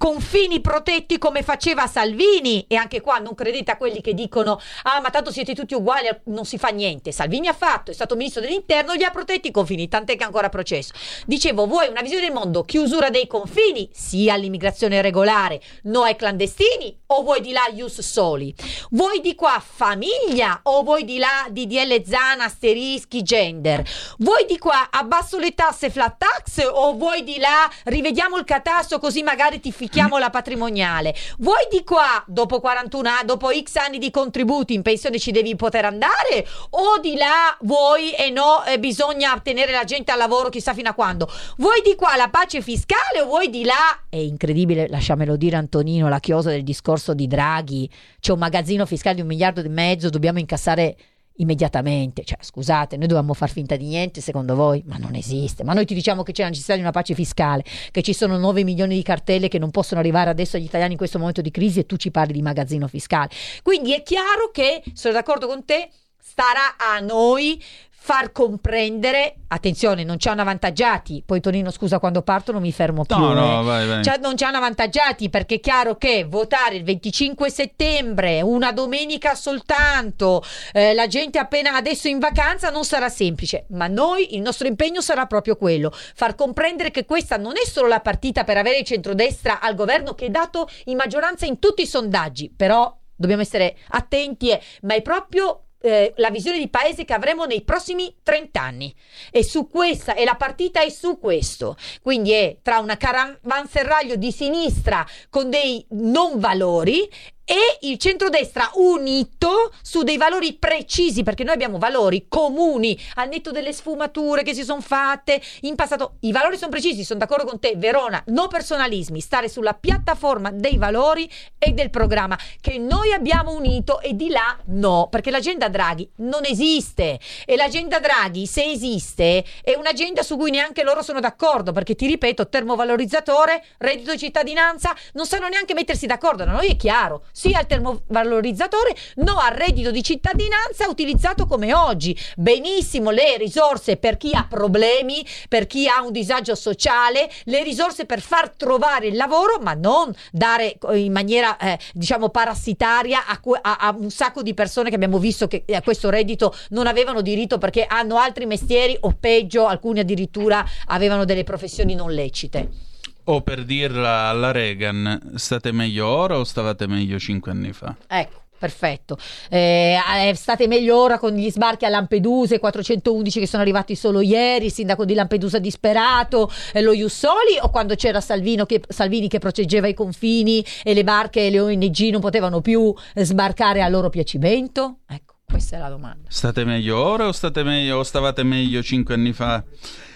[0.02, 2.64] confini protetti come faceva Salvini.
[2.66, 6.08] E anche qua non credete a quelli che dicono ah ma tanto siete tutti uguali
[6.24, 7.12] non si fa niente.
[7.12, 10.48] Salvini ha fatto è stato ministro dell'interno gli ha protetti i confini tant'è che ancora
[10.48, 10.92] processo.
[11.24, 12.64] Dicevo vuoi una visione del mondo?
[12.64, 13.88] Chiusura dei confini?
[13.92, 15.60] Sia all'immigrazione regolare.
[15.84, 16.98] No ai clandestini?
[17.06, 18.52] O vuoi di là ius soli?
[18.90, 20.60] Vuoi di qua famiglia?
[20.64, 23.84] O vuoi di là DDL Zana asterischi gender?
[24.18, 26.68] Vuoi di qua abbasso le tasse flat tax?
[26.72, 31.14] O vuoi di là rivediamo il catasto così magari ti modifichiamo la patrimoniale.
[31.38, 35.54] Vuoi di qua, dopo 41 anni, dopo X anni di contributi in pensione ci devi
[35.56, 36.46] poter andare?
[36.70, 40.88] O di là vuoi e no, eh, bisogna tenere la gente al lavoro chissà fino
[40.90, 41.30] a quando?
[41.56, 44.02] Vuoi di qua la pace fiscale o vuoi di là?
[44.08, 47.90] È incredibile, lasciamelo dire Antonino, la chiosa del discorso di Draghi.
[48.20, 50.96] C'è un magazzino fiscale di un miliardo e mezzo, dobbiamo incassare
[51.36, 52.24] immediatamente.
[52.24, 54.82] Cioè, scusate, noi dobbiamo far finta di niente secondo voi?
[54.86, 55.64] Ma non esiste.
[55.64, 58.36] Ma noi ti diciamo che c'è la necessità di una pace fiscale, che ci sono
[58.36, 61.50] 9 milioni di cartelle che non possono arrivare adesso agli italiani in questo momento di
[61.50, 63.30] crisi e tu ci parli di magazzino fiscale.
[63.62, 65.88] Quindi è chiaro che, sono d'accordo con te,
[66.20, 67.60] starà a noi
[68.04, 73.04] far comprendere, attenzione, non ci hanno avvantaggiati, poi Tonino scusa quando parto non mi fermo
[73.04, 73.62] più, No, no, eh.
[73.62, 74.02] vai, vai.
[74.02, 79.36] Cioè, non ci hanno avvantaggiati perché è chiaro che votare il 25 settembre, una domenica
[79.36, 84.66] soltanto, eh, la gente appena adesso in vacanza non sarà semplice, ma noi il nostro
[84.66, 88.78] impegno sarà proprio quello, far comprendere che questa non è solo la partita per avere
[88.78, 93.42] il centrodestra al governo che è dato in maggioranza in tutti i sondaggi, però dobbiamo
[93.42, 98.14] essere attenti, eh, ma è proprio eh, la visione di paese che avremo nei prossimi
[98.22, 98.94] 30 anni
[99.30, 101.76] e su questa e la partita è su questo.
[102.00, 107.08] Quindi è tra una caravanserraglio di sinistra con dei non valori
[107.52, 113.50] e il centrodestra unito su dei valori precisi, perché noi abbiamo valori comuni, al netto
[113.50, 115.38] delle sfumature che si sono fatte.
[115.60, 116.14] In passato.
[116.20, 120.78] I valori sono precisi, sono d'accordo con te, Verona, no personalismi, stare sulla piattaforma dei
[120.78, 126.08] valori e del programma che noi abbiamo unito e di là no, perché l'agenda Draghi
[126.16, 127.20] non esiste.
[127.44, 132.06] E l'agenda Draghi, se esiste, è un'agenda su cui neanche loro sono d'accordo, perché ti
[132.06, 137.54] ripeto, termovalorizzatore, reddito di cittadinanza, non sanno neanche mettersi d'accordo, da noi è chiaro sì
[137.54, 142.16] al termovalorizzatore, no al reddito di cittadinanza utilizzato come oggi.
[142.36, 148.06] Benissimo le risorse per chi ha problemi, per chi ha un disagio sociale, le risorse
[148.06, 153.76] per far trovare il lavoro, ma non dare in maniera eh, diciamo parassitaria a, a,
[153.88, 157.58] a, un sacco di persone che abbiamo visto che a questo reddito non avevano diritto
[157.58, 162.90] perché hanno altri mestieri o peggio, alcuni addirittura avevano delle professioni non lecite.
[163.24, 167.94] O per dirla alla Reagan, state meglio ora o stavate meglio cinque anni fa?
[168.08, 168.40] Ecco.
[168.62, 169.18] Perfetto,
[169.50, 169.98] eh,
[170.36, 174.66] state meglio ora con gli sbarchi a Lampedusa, i 411 che sono arrivati solo ieri,
[174.66, 179.88] il sindaco di Lampedusa disperato, eh, lo Jussoli o quando c'era che, Salvini che proteggeva
[179.88, 184.98] i confini e le barche e le ONG non potevano più sbarcare a loro piacimento?
[185.08, 186.28] Ecco, questa è la domanda.
[186.30, 189.64] State meglio ora o, state meglio, o stavate meglio cinque anni fa?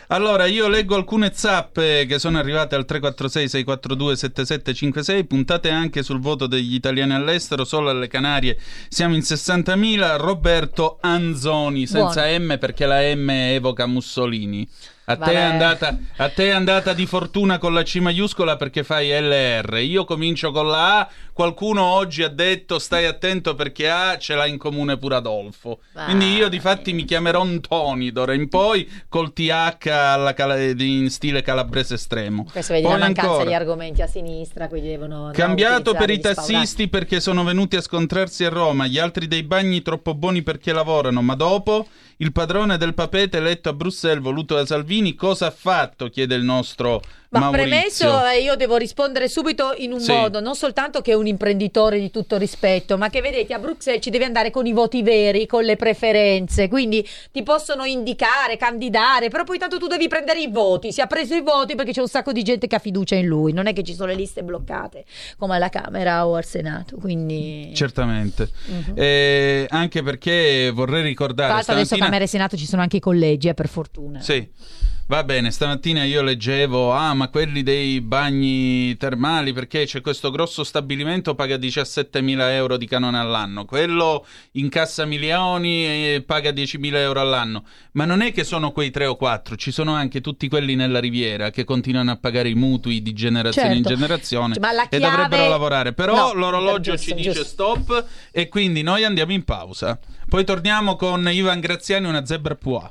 [0.09, 5.27] Allora, io leggo alcune zappe che sono arrivate al 346-642-7756.
[5.27, 10.17] Puntate anche sul voto degli italiani all'estero, solo alle Canarie siamo in 60.000.
[10.19, 12.55] Roberto Anzoni, senza Buono.
[12.55, 14.69] M perché la M evoca Mussolini.
[15.09, 19.11] A te, andata, a te è andata di fortuna con la C maiuscola perché fai
[19.11, 19.79] LR.
[19.79, 21.09] Io comincio con la A.
[21.33, 25.79] Qualcuno oggi ha detto stai attento perché A ce l'ha in comune pure Adolfo.
[26.07, 31.09] Quindi io di fatti mi chiamerò Antoni d'ora in poi col TH alla cala- in
[31.09, 32.45] stile calabrese estremo.
[32.51, 33.49] Questo vedi Poi la mancanza ancora.
[33.49, 35.27] di argomenti a sinistra, quindi devono...
[35.27, 39.45] no, Cambiato per i tassisti perché sono venuti a scontrarsi a Roma, gli altri dei
[39.45, 41.87] bagni troppo buoni perché lavorano, ma dopo
[42.19, 46.09] il padrone del papete eletto a Bruxelles voluto da Salvini cosa ha fatto?
[46.09, 47.69] chiede il nostro Ma Maurizio.
[47.69, 50.13] premesso, eh, io devo rispondere subito in un Sì.
[50.13, 54.03] modo, non soltanto che è un imprenditore di tutto rispetto, ma che vedete a Bruxelles
[54.03, 59.29] ci deve andare con i voti veri, con le preferenze, quindi ti possono indicare, candidare,
[59.29, 62.01] però poi tanto tu devi prendere i voti, si ha preso i voti perché c'è
[62.01, 64.15] un sacco di gente che ha fiducia in lui, non è che ci sono le
[64.15, 65.05] liste bloccate
[65.37, 67.73] come alla Camera o al Senato, quindi...
[67.75, 68.49] Certamente.
[68.67, 68.93] Mhm.
[68.95, 72.07] Eh, anche perché vorrei Tra ricordare l'altro adesso stamattina...
[72.09, 74.21] Camera e Senato ci sono anche i collegi, eh, per fortuna.
[74.21, 74.49] Sì.
[75.09, 80.65] Va bene, stamattina io leggevo, ah ma quelli dei bagni termali perché c'è questo grosso
[80.65, 87.65] stabilimento paga 17.000 euro di canone all'anno, quello incassa milioni e paga 10.000 euro all'anno,
[87.93, 90.99] ma non è che sono quei tre o quattro, ci sono anche tutti quelli nella
[90.99, 93.89] riviera che continuano a pagare i mutui di generazione Certo.
[93.93, 97.45] in generazione la e chiave- dovrebbero lavorare, però No, l'orologio giusto, ci dice giusto.
[97.45, 100.01] stop e quindi noi andiamo in pausa.
[100.29, 102.91] Poi torniamo con Ivan Graziani, una zebra pois.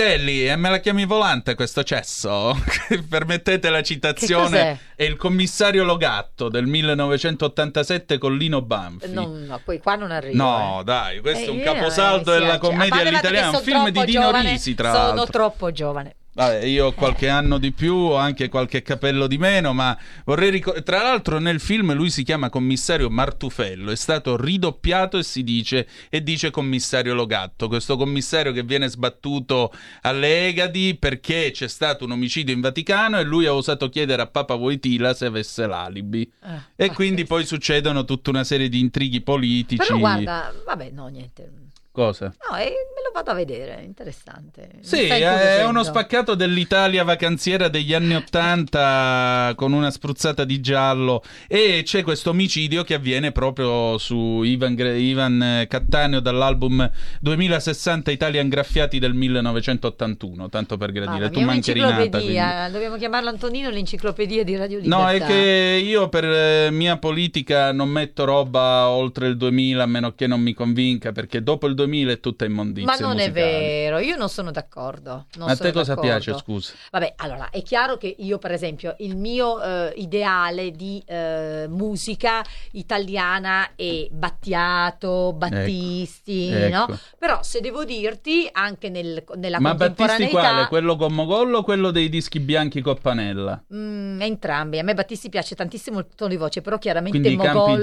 [0.00, 2.54] Gridelli, e me la chiami volante questo cesso?
[3.08, 4.78] Permettete la citazione.
[4.94, 9.10] È il commissario Logatto del 1987 con Lino Banfi.
[9.10, 10.36] No, no, poi qua non arrivo.
[10.36, 10.84] No, eh.
[10.84, 13.84] dai, questo è un Eh, caposaldo eh, della commedia a parte all'italiana, un sono film
[13.88, 15.24] di Dino giovane, Risi, tra Sono l'altro.
[15.32, 16.14] troppo giovane.
[16.36, 19.96] Vabbè, io ho qualche anno di più, ho anche qualche capello di meno, ma
[20.26, 20.84] vorrei ricordare.
[20.84, 25.88] Tra l'altro, nel film lui si chiama commissario Martufello, è stato ridoppiato e si dice
[26.10, 27.68] e dice commissario Logatto.
[27.68, 29.72] Questo commissario che viene sbattuto
[30.02, 34.26] alle Egadi perché c'è stato un omicidio in Vaticano e lui ha osato chiedere a
[34.26, 36.30] Papa Voitila se avesse l'alibi.
[36.44, 39.86] Eh, e quindi poi succedono tutta una serie di intrighi politici.
[39.86, 41.65] Però guarda, vabbè, no, niente.
[41.96, 42.26] Cosa?
[42.26, 44.68] No, eh, me lo vado a vedere, interessante.
[44.80, 51.22] Sì, sta è uno spaccato dell'Italia vacanziera degli anni Ottanta con una spruzzata di giallo
[51.48, 56.90] e c'è questo omicidio che avviene proprio su Ivan, Ivan eh, Cattaneo dall'album
[57.22, 61.20] 2060 Italian Graffiati del 1981, tanto per gradire.
[61.20, 61.94] Mamma tu manchi rinata.
[61.94, 62.08] quindi.
[62.10, 65.02] un'enciclopedia, dobbiamo chiamarlo Antonino l'enciclopedia di Radio Libertà.
[65.02, 69.86] No, è che io per eh, mia politica non metto roba oltre il 2000 a
[69.86, 73.28] meno che non mi convinca, perché dopo il 2000 è tutta immondizia Ma non è
[73.28, 73.50] musicale.
[73.60, 75.26] vero, io non sono d'accordo.
[75.36, 76.00] non A te cosa d'accordo.
[76.10, 76.72] piace, scusa?
[76.90, 82.42] Vabbè, allora è chiaro che io, per esempio, il mio eh, ideale di eh, musica
[82.72, 86.82] italiana è Battiato, Battisti, Ecco, no?
[86.84, 86.98] ecco.
[87.18, 90.66] Però se devo dirti, anche nel- nella Ma Battisti quale?
[90.66, 93.62] Quello con Mogollo o quello dei dischi bianchi Coppanella?
[93.74, 97.80] Mm, entrambi, a me Battisti piace tantissimo il tono di voce, però chiaramente Quindi Mogol,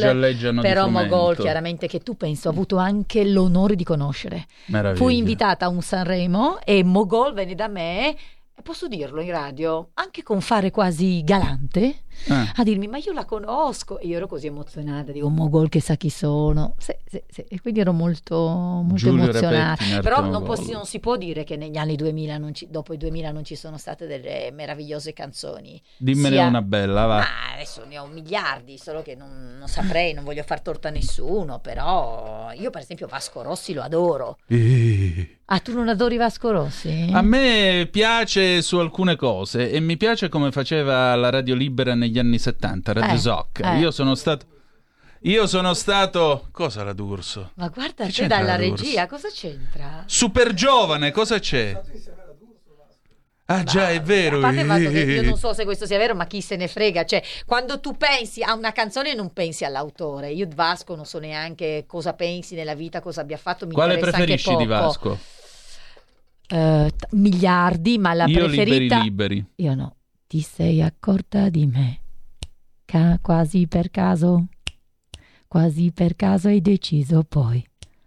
[0.62, 0.88] però.
[0.88, 3.93] Mogol chiaramente che tu penso ha avuto anche l'onore di conoscere.
[4.66, 5.04] Meraviglia.
[5.04, 8.16] Fui invitata a un Sanremo e Mogol venne da me
[8.62, 12.52] posso dirlo in radio, anche con fare quasi galante, Ah.
[12.58, 15.96] a dirmi ma io la conosco e io ero così emozionata, dico Mogol che sa
[15.96, 17.42] chi sono, Sì, sì, sì.
[17.50, 21.44] e quindi ero molto, molto Giulio emozionata, Rapetti però non, possi- non si può dire
[21.44, 25.12] che negli anni 2000, non ci- dopo i 2000 non ci sono state delle meravigliose
[25.12, 25.82] canzoni.
[25.98, 27.18] Dimmene Sia- una bella, va.
[27.18, 30.92] ma adesso ne ho miliardi, solo che non, non saprei, non voglio far torto a
[30.92, 34.38] nessuno, però io per esempio Vasco Rossi lo adoro.
[34.48, 35.40] Eh.
[35.48, 37.10] Ah, tu non adori Vasco Rossi?
[37.12, 42.20] A me piace su alcune cose e mi piace come faceva la Radio Libera negli
[42.20, 43.60] anni 70, Radio Eh, Zoc.
[43.64, 43.78] eh.
[43.78, 44.46] Io sono stato...
[45.26, 46.48] Io sono stato...
[46.52, 47.52] Cosa la D'Urso?
[47.56, 50.04] Ma guarda c'entra dalla regia, cosa c'entra?
[50.06, 51.80] Super giovane, cosa c'è?
[53.46, 54.38] Ah già, è vero.
[54.38, 57.04] A parte che io non so se questo sia vero, ma chi se ne frega.
[57.06, 60.32] Cioè, quando tu pensi a una canzone non pensi all'autore.
[60.32, 63.66] Io di Vasco non so neanche cosa pensi nella vita, cosa abbia fatto.
[63.66, 64.66] Mi Quale preferisci di.
[64.66, 65.20] Vasco?
[66.48, 68.98] Eh, t- miliardi, ma la Io preferita...
[68.98, 69.46] liberi liberi.
[69.56, 69.96] Io no.
[70.28, 72.00] Ti sei accorta di me?
[72.86, 74.48] Ca- quasi per caso?
[75.48, 77.64] Quasi per caso hai deciso poi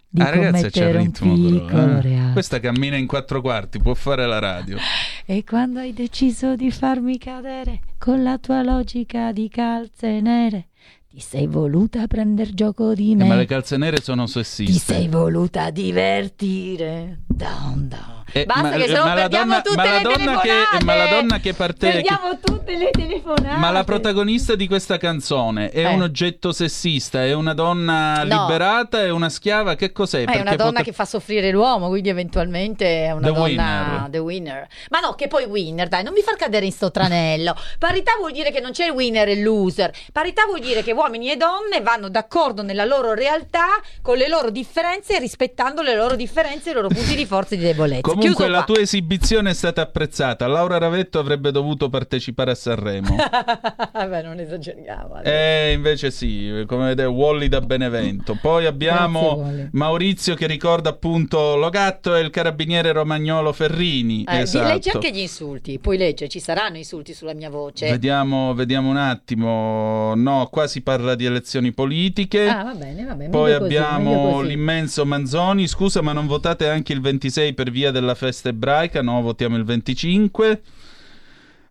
[0.08, 2.00] di Ah ragazzi c'è il commettere un ritmo piccolo però, eh.
[2.00, 2.32] reato.
[2.32, 4.76] Questa cammina in quattro quarti, può fare la radio.
[5.28, 10.68] E quando hai deciso di farmi cadere con la tua logica di calze nere,
[11.08, 13.24] ti sei voluta prendere gioco di Eh, me.
[13.26, 14.92] ma le calze nere sono Ti sessiste.
[14.94, 17.22] sei voluta divertire.
[17.26, 18.15] Down, down.
[18.32, 20.84] Eh, Basta ma- che se no perdiamo donna- tutte le donna che- telefonate.
[20.84, 23.56] ma la donna che parte- Perdiamo tutte le telefonate.
[23.56, 25.94] Ma la protagonista di questa canzone è Eh.
[25.94, 28.42] un oggetto sessista, è una donna No.
[28.42, 30.24] liberata, è una schiava, che cos'è?
[30.24, 33.42] Ma è una donna pote- che fa soffrire l'uomo, quindi eventualmente è una The donna
[33.44, 34.08] winner.
[34.10, 34.66] the winner.
[34.90, 37.54] Ma no, che poi winner, dai, non mi far cadere in sto tranello.
[37.78, 39.92] Parità vuol dire che non c'è il winner e il loser.
[40.12, 43.66] Parità vuol dire che uomini e donne vanno d'accordo nella loro realtà
[44.02, 47.64] con le loro differenze, rispettando le loro differenze, i loro punti di forza e di
[47.64, 48.00] debolezza.
[48.20, 50.46] Comunque la tua esibizione è stata apprezzata.
[50.46, 53.16] Laura Ravetto avrebbe dovuto partecipare a Sanremo.
[53.92, 55.22] Vabbè, non esageriamo.
[55.22, 58.38] E invece sì, come vedete, Wally da Benevento.
[58.40, 59.68] Poi abbiamo Grazie.
[59.72, 64.24] Maurizio che ricorda appunto Logatto e il carabiniere romagnolo Ferrini.
[64.28, 64.68] Eh, esatto.
[64.68, 67.90] Leggi anche gli insulti, puoi leggere, ci saranno insulti sulla mia voce.
[67.90, 70.14] Vediamo, vediamo un attimo.
[70.14, 72.48] No, qua si parla di elezioni politiche.
[72.48, 73.30] Ah, va bene, va bene.
[73.30, 74.48] Poi abbiamo così.
[74.48, 75.66] l'immenso Manzoni.
[75.66, 79.02] Scusa, ma non votate anche il 26 per via della festa ebraica?
[79.02, 80.62] No, votiamo il 25.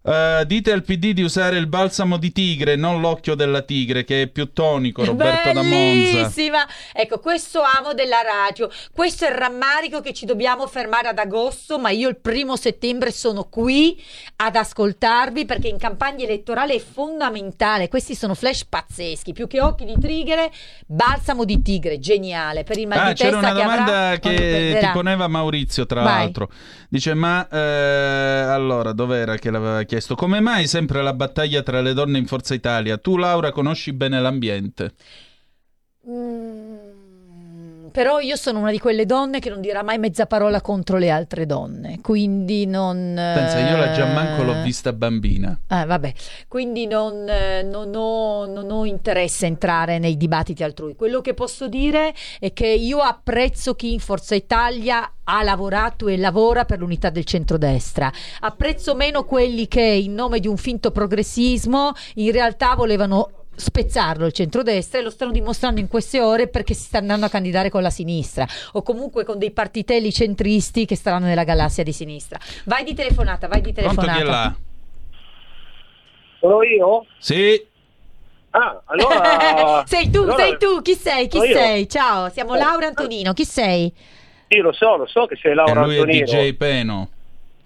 [0.08, 4.24] Eh, dite al PD di usare il balsamo di tigre, non l'occhio della tigre, che
[4.24, 5.04] è più tonico.
[5.04, 5.72] Roberto da Monza.
[5.72, 6.68] Bellissima!
[6.94, 11.80] Ecco, questo amo della radio, questo è il rammarico che ci dobbiamo fermare ad agosto,
[11.80, 14.00] ma io il primo settembre sono qui
[14.36, 17.88] ad ascoltarvi perché in campagna elettorale è fondamentale.
[17.88, 20.52] Questi sono flash pazzeschi, più che occhi di tigre,
[20.86, 22.64] balsamo di tigre, geniale.
[22.64, 26.04] Per il mal Ah, di c'era testa una che domanda che ti poneva Maurizio, tra
[26.04, 26.14] Vai.
[26.14, 26.52] l'altro.
[26.90, 29.94] Dice: Ma eh, allora, dov'era che l'aveva chiesto?
[30.16, 32.98] Come mai sempre la battaglia tra le donne in Forza Italia?
[32.98, 34.94] Tu, Laura, conosci bene l'ambiente.
[36.08, 36.75] Mm,
[37.96, 41.10] Però io sono una di quelle donne che non dirà mai mezza parola contro le
[41.10, 43.14] altre donne, quindi non...
[43.16, 45.58] Pensa, io la Gianmanco l'ho eh, vista bambina.
[45.68, 46.12] Ah, vabbè,
[46.50, 50.98] quindi non, eh, non ho, non ho interesse a entrare nei dibattiti altrui.
[50.98, 56.18] Quello che posso dire è che io apprezzo chi in Forza Italia ha lavorato e
[56.18, 58.12] lavora per l'unità del centrodestra.
[58.42, 64.32] Apprezzo meno quelli che in nome di un finto progressismo in realtà volevano spezzarlo il
[64.32, 67.82] centrodestra e lo stanno dimostrando in queste ore perché si sta andando a candidare con
[67.82, 72.40] la sinistra o comunque con dei partitelli centristi che staranno nella galassia di sinistra.
[72.66, 74.52] Vai di telefonata, vai di telefonata.
[74.52, 74.64] è?
[76.40, 77.06] Sono io?
[77.18, 77.66] Sì.
[78.52, 79.84] Ah, allora...
[79.88, 81.28] sei tu, allora- sei tu, chi sei?
[81.28, 81.58] Chi sono io.
[81.58, 81.90] sei?
[81.90, 82.60] Ciao, siamo Eh.
[82.60, 83.94] Laura e Antonino, chi sei?
[84.48, 86.26] Sì, lo so, lo so che sei E Laura lui è Antonino.
[86.26, 87.10] DJ Peno,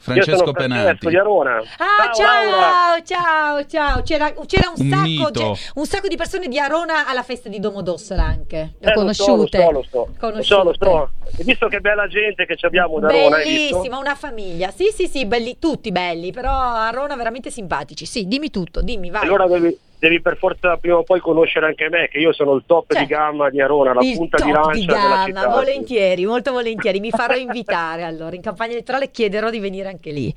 [0.01, 1.57] Francesco Arona.
[1.77, 4.01] Ah, Ciao, ciao, ciao, ciao.
[4.01, 8.23] C'era, c'era un, Un sacco, un sacco di persone di Arona alla festa di Domodossola
[8.23, 8.75] anche.
[8.79, 9.57] Le Eh, ho lo so, conosciute.
[9.71, 11.09] Lo so, lo so, lo so, lo so.
[11.37, 13.37] Hai visto che bella gente che ci abbiamo da Arona?
[13.37, 14.71] Bellissima, una famiglia.
[14.71, 18.05] Sì, sì, sì, belli, tutti belli, però Arona veramente simpatici.
[18.05, 19.23] Sì, dimmi tutto, dimmi, vai.
[19.23, 22.63] Allora devi, devi per forza prima o poi conoscere anche me, che io sono il
[22.65, 25.47] top di gamma di Arona, la punta di lancia di della gamma, città.
[25.49, 26.99] volentieri, molto volentieri.
[26.99, 28.35] Mi farò invitare allora.
[28.35, 30.33] In campagna elettorale chiederò di venire anche lì.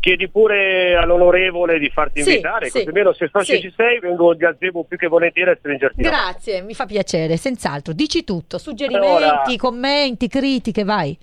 [0.00, 3.60] Chiedi pure all'onorevole di farti Sì, invitare, sì, così almeno se so sì.
[3.60, 6.02] ci sei vengo il gazebo più che volentieri a stringerti.
[6.02, 7.92] Grazie, mi fa piacere, senz'altro.
[7.94, 11.16] Dici tutto, suggerimenti, Allora- commenti, critiche, vai.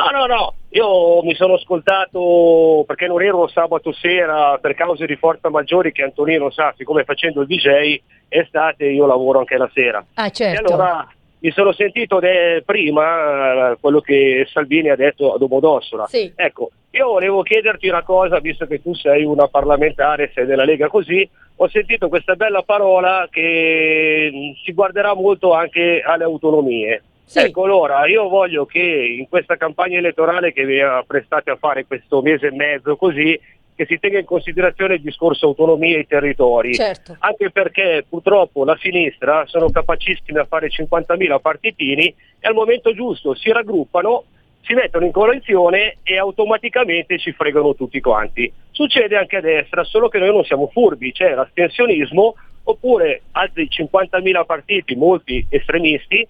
[0.00, 5.16] No, no, no, io mi sono ascoltato perché non ero sabato sera per cause di
[5.16, 10.04] forza maggiori che Antonino sa, siccome facendo il DJ estate io lavoro anche la sera.
[10.14, 10.72] Ah, E certo.
[10.72, 11.06] allora
[11.40, 16.06] mi sono sentito de- prima eh, quello che Salvini ha detto a Domodossola.
[16.06, 16.32] Sì.
[16.34, 20.88] Ecco, io volevo chiederti una cosa, visto che tu sei una parlamentare, sei della Lega
[20.88, 27.02] così, ho sentito questa bella parola che si guarderà molto anche alle autonomie.
[27.32, 32.22] Ecco, allora io voglio che in questa campagna elettorale che vi apprestate a fare questo
[32.22, 33.38] mese e mezzo così,
[33.80, 36.74] che si tenga in considerazione il discorso autonomie e territori.
[36.74, 37.16] Certo.
[37.20, 43.34] Anche perché purtroppo la sinistra sono capacissimi a fare 50.000 partitini e al momento giusto
[43.34, 44.24] si raggruppano,
[44.62, 48.52] si mettono in coalizione e automaticamente ci fregano tutti quanti.
[48.70, 54.44] Succede anche a destra, solo che noi non siamo furbi, c'è l'astensionismo oppure altri 50.000
[54.44, 56.28] partiti, molti estremisti,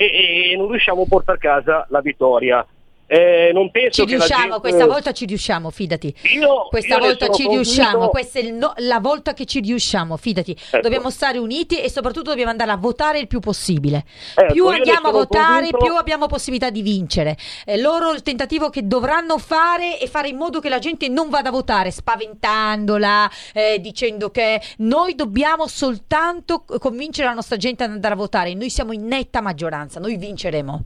[0.00, 2.66] e, e non riusciamo a portare a casa la vittoria.
[3.12, 6.14] Eh, non penso Ci che riusciamo, gente- questa volta ci riusciamo, fidati.
[6.34, 10.16] Io- questa io volta ci convinto- riusciamo, questa è no- la volta che ci riusciamo,
[10.16, 10.52] fidati.
[10.52, 10.80] Ecco.
[10.80, 14.04] Dobbiamo stare uniti e soprattutto dobbiamo andare a votare il più possibile.
[14.36, 17.36] Ecco, più andiamo a votare, convinto- più abbiamo possibilità di vincere.
[17.64, 21.30] Eh, loro il tentativo che dovranno fare è fare in modo che la gente non
[21.30, 27.90] vada a votare, spaventandola, eh, dicendo che noi dobbiamo soltanto convincere la nostra gente ad
[27.90, 28.54] andare a votare.
[28.54, 30.84] Noi siamo in netta maggioranza, noi vinceremo.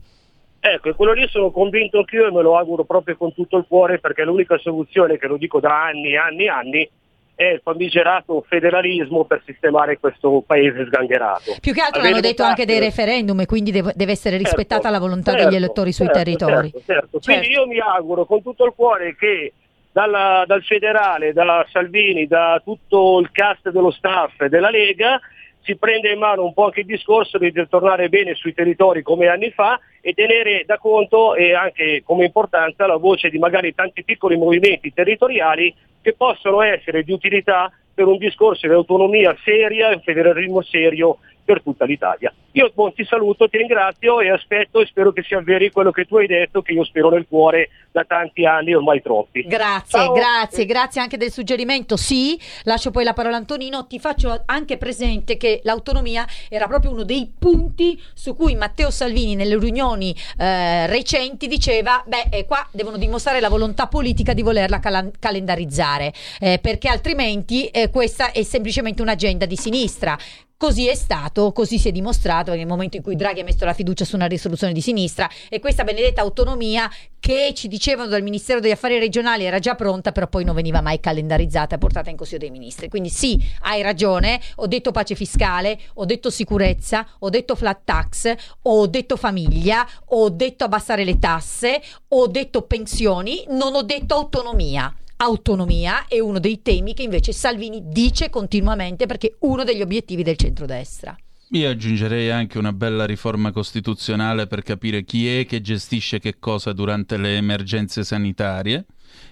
[0.67, 3.65] Ecco, e quello lì sono convinto anch'io e me lo auguro proprio con tutto il
[3.67, 6.89] cuore perché l'unica soluzione, che lo dico da anni, anni, anni,
[7.35, 11.55] è il famigerato federalismo per sistemare questo paese sgangherato.
[11.59, 14.83] Più che altro hanno detto votato- anche dei referendum e quindi deve, deve essere rispettata
[14.83, 16.71] Certo, la volontà certo, degli elettori sui certo, territori.
[16.71, 17.19] certo, certo.
[17.19, 19.53] Quindi io mi auguro con tutto il cuore che
[19.91, 25.19] dalla- dal federale, da Salvini, da tutto il cast dello staff e della Lega
[25.65, 29.27] si prenda in mano un po' anche il discorso di tornare bene sui territori come
[29.27, 34.03] anni fa e tenere da conto e anche come importanza la voce di magari tanti
[34.03, 39.95] piccoli movimenti territoriali che possono essere di utilità per un discorso di autonomia seria e
[39.95, 42.31] un federalismo serio per tutta l'Italia.
[42.55, 46.05] Io boh, ti saluto, ti ringrazio e aspetto e spero che si avveri quello che
[46.05, 49.43] tu hai detto, che io spero nel cuore da tanti anni, ormai troppi.
[49.43, 50.13] Grazie, Ciao.
[50.13, 51.97] grazie, grazie anche del suggerimento.
[51.97, 53.87] Sì, lascio poi la parola a Antonino.
[53.87, 59.35] Ti faccio anche presente che l'autonomia era proprio uno dei punti su cui Matteo Salvini
[59.35, 64.79] nelle riunioni eh, recenti diceva: Beh, eh, qua devono dimostrare la volontà politica di volerla
[64.79, 70.17] cala- calendarizzare, eh, perché altrimenti eh, questa è semplicemente un'agenda di sinistra.
[70.57, 73.73] Così è stato, così si è dimostrato nel momento in cui Draghi ha messo la
[73.73, 76.89] fiducia su una risoluzione di sinistra e questa benedetta autonomia
[77.19, 80.79] che ci dicevano dal Ministero degli Affari Regionali era già pronta, però poi non veniva
[80.79, 82.87] mai calendarizzata e portata in Consiglio dei Ministri.
[82.87, 88.33] Quindi sì, hai ragione, ho detto pace fiscale, ho detto sicurezza, ho detto flat tax,
[88.61, 94.95] ho detto famiglia, ho detto abbassare le tasse, ho detto pensioni, non ho detto autonomia.
[95.17, 100.23] Autonomia è uno dei temi che invece Salvini dice continuamente perché è uno degli obiettivi
[100.23, 101.15] del centrodestra.
[101.51, 106.73] Io aggiungerei anche una bella riforma costituzionale per capire chi è che gestisce che cosa
[106.73, 108.85] durante le emergenze sanitarie,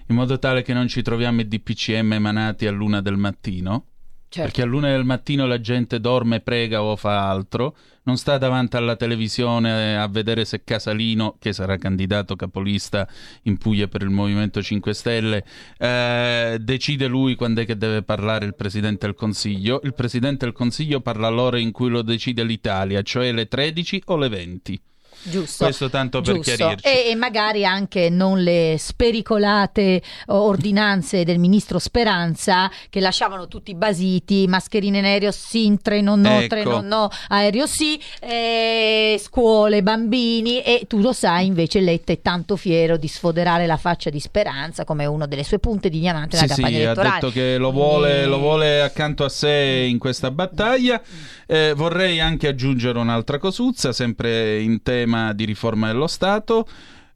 [0.06, 3.88] in modo tale che non ci troviamo i DPCM emanati a luna del mattino.
[4.34, 4.50] Certo.
[4.50, 8.74] Perché a luna del mattino la gente dorme, prega o fa altro, non sta davanti
[8.74, 13.06] alla televisione a vedere se Casalino, che sarà candidato capolista
[13.42, 15.44] in Puglia per il Movimento 5 Stelle,
[15.78, 19.80] eh, decide lui quando è che deve parlare il Presidente del Consiglio.
[19.84, 24.16] Il Presidente del Consiglio parla all'ora in cui lo decide l'Italia, cioè le 13 o
[24.16, 24.82] le 20.
[25.24, 25.64] Giusto.
[25.64, 26.54] Questo tanto per Giusto.
[26.54, 26.86] chiarirci.
[26.86, 33.74] E, e magari anche non le spericolate oh, ordinanze del ministro Speranza che lasciavano tutti
[33.74, 36.48] basiti, mascherine in aereo sì, treno no, Ecco.
[36.48, 42.56] treno no, aereo sì, eh, scuole, bambini e tu lo sai invece Letta è tanto
[42.56, 46.42] fiero di sfoderare la faccia di Speranza come una delle sue punte di diamante Sì,
[46.42, 49.98] nella campagna sì, ha detto che lo vuole, Eh, lo vuole accanto a sé in
[49.98, 51.00] questa battaglia.
[51.46, 56.66] Eh, vorrei anche aggiungere un'altra cosuzza, sempre in tema di riforma dello Stato.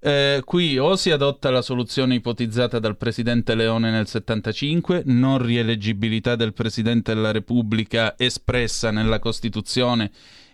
[0.01, 6.37] Eh, qui o si adotta la soluzione ipotizzata dal presidente Leone nel 75, non rieleggibilità
[6.37, 10.11] del presidente della Repubblica espressa nella Costituzione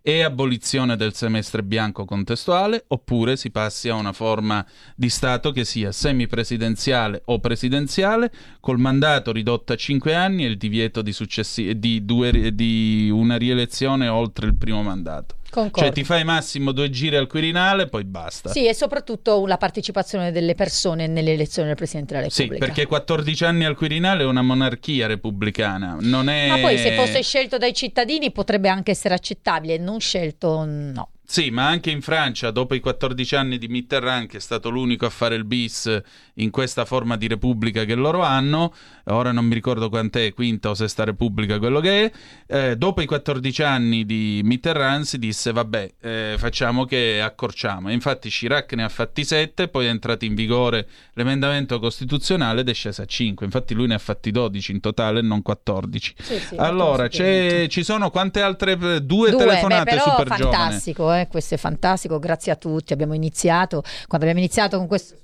[0.07, 4.63] e abolizione del semestre bianco contestuale, oppure si passi a una forma
[4.95, 8.31] di Stato che sia semipresidenziale o presidenziale,
[8.61, 13.37] col mandato ridotto a 5 anni e il divieto di, successi- di, due, di una
[13.37, 15.37] rielezione oltre il primo mandato.
[15.55, 15.79] Concordo.
[15.79, 18.49] Cioè ti fai massimo due giri al Quirinale, poi basta.
[18.51, 22.67] Sì, e soprattutto la partecipazione delle persone nelle elezioni del Presidente della Sì, Repubblica.
[22.67, 26.49] perché 14 anni al Quirinale è una monarchia repubblicana, non è...
[26.49, 31.11] Ma poi se fosse scelto dai cittadini potrebbe anche essere accettabile, non scelto no.
[31.27, 35.07] Sì, ma anche in Francia, dopo i 14 anni di Mitterrand, che è stato l'unico
[35.07, 36.01] a fare il bis
[36.35, 38.73] in questa forma di repubblica che loro hanno,
[39.05, 42.13] ora non mi ricordo quant'è, quinta o sesta repubblica quello che è,
[42.47, 47.91] eh, dopo i 14 anni di Mitterrand si disse vabbè, eh, facciamo che accorciamo.
[47.91, 52.69] E infatti Chirac ne ha fatti 7, poi è entrato in vigore l'emendamento costituzionale ed
[52.69, 53.47] è sceso a 5.
[53.47, 56.15] Infatti lui ne ha fatti 12 in totale, non 14.
[56.19, 58.77] Sì, sì, allora, c'è- ci sono quante altre...
[58.77, 62.93] Due, Due, telefonate beh, però super fantastico, eh, questo è fantastico, grazie a tutti.
[62.93, 65.17] Abbiamo iniziato, quando abbiamo iniziato con questo...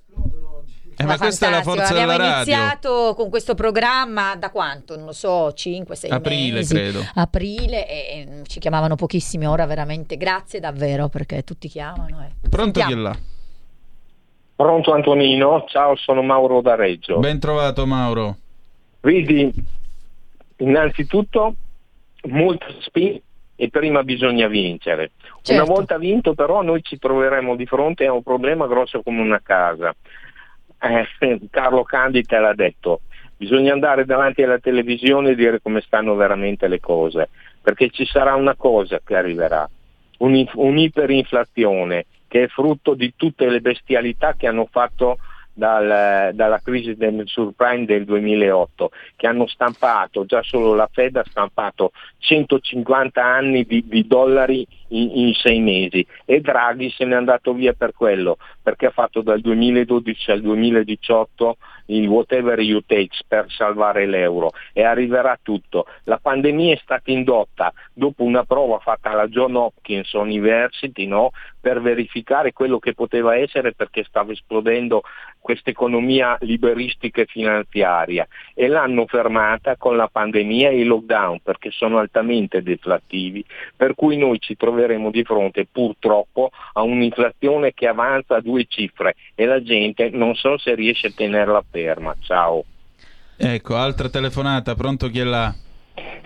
[1.00, 2.52] Eh, ma questa è la forza abbiamo della radio.
[2.54, 4.96] iniziato con questo programma da quanto?
[4.96, 6.74] Non lo so, 5, 6 Aprile, mesi.
[6.74, 7.00] credo.
[7.14, 7.94] Aprile e,
[8.40, 12.20] e ci chiamavano pochissimi ora, veramente grazie davvero perché tutti chiamano.
[12.22, 12.48] eh.
[12.48, 13.16] Pronto chi è là?
[14.56, 17.18] Pronto Antonino, ciao sono Mauro da Reggio.
[17.18, 18.36] Ben trovato Mauro.
[19.00, 19.50] Vedi,
[20.58, 21.54] innanzitutto
[22.24, 23.22] molta spinta
[23.56, 25.12] e prima bisogna vincere.
[25.42, 25.52] Certo.
[25.62, 29.40] Una volta vinto però noi ci troveremo di fronte a un problema grosso come una
[29.42, 29.94] casa.
[30.82, 31.06] Eh,
[31.50, 33.00] Carlo Candi te l'ha detto,
[33.36, 37.28] bisogna andare davanti alla televisione e dire come stanno veramente le cose,
[37.62, 39.68] perché ci sarà una cosa che arriverà,
[40.18, 45.18] un- un'iperinflazione che è frutto di tutte le bestialità che hanno fatto
[45.52, 51.24] dal- dalla crisi del subprime del 2008, che hanno stampato, già solo la Fed ha
[51.28, 57.52] stampato 150 anni di, di dollari in, in sei mesi e Draghi se n'è andato
[57.52, 61.56] via per quello, perché ha fatto dal 2012 al 2018
[61.90, 65.86] il whatever you takes per salvare l'euro e arriverà tutto.
[66.04, 71.30] La pandemia è stata indotta dopo una prova fatta alla John Hopkins University no?
[71.60, 75.02] per verificare quello che poteva essere perché stava esplodendo
[75.38, 81.70] questa economia liberistica e finanziaria e l'hanno fermata con la pandemia e i lockdown perché
[81.70, 83.44] sono altamente deflattivi,
[83.76, 89.14] per cui noi ci troveremo di fronte purtroppo a un'inflazione che avanza a due cifre
[89.34, 92.14] e la gente non so se riesce a tenerla ferma.
[92.20, 92.64] Ciao.
[93.36, 95.54] Ecco, altra telefonata, pronto chi è là?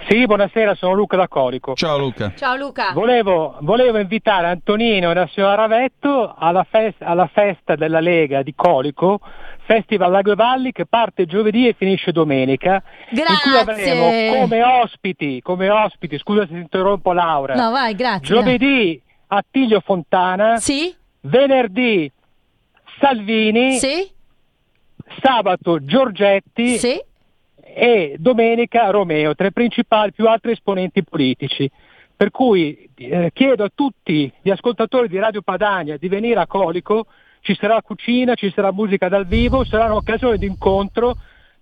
[0.09, 1.75] Sì, buonasera, sono Luca da Colico.
[1.75, 2.33] Ciao Luca.
[2.37, 2.93] Ciao Luca.
[2.93, 8.55] Volevo, volevo invitare Antonino e la signora Ravetto alla, fes- alla festa della Lega di
[8.55, 9.21] Colico,
[9.67, 13.91] Festival Lago Valli, che parte giovedì e finisce domenica, in cui Grazie.
[13.91, 18.27] avremo come ospiti, come ospiti, scusa se interrompo Laura, No, vai, grazie.
[18.35, 20.59] giovedì Attilio Fontana,
[21.23, 22.11] venerdì
[23.01, 23.79] Salvini,
[25.21, 26.79] sabato Giorgetti.
[27.77, 31.69] E domenica Romeo, tra i principali più altri esponenti politici.
[32.17, 37.07] Per cui eh, chiedo a tutti gli ascoltatori di Radio Padania di venire a Colico,
[37.45, 41.15] ci sarà cucina, ci sarà musica dal vivo, sarà un'occasione di incontro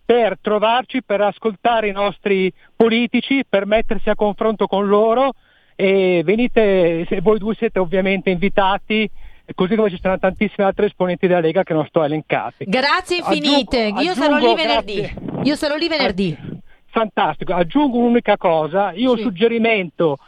[0.05, 5.33] per trovarci, per ascoltare i nostri politici, per mettersi a confronto con loro
[5.75, 9.11] e venite, se voi due siete ovviamente invitati,
[9.57, 12.65] così come ci saranno tantissimi altri esponenti della Lega che non sto elencati.
[12.69, 13.87] Grazie infinite.
[13.87, 15.41] Aggiungo- Io sarò lì aggiungo-.
[15.43, 16.39] Io sarò lì venerdì.
[16.87, 20.19] Fantastico, aggiungo un'unica cosa, io ho un suggerimento,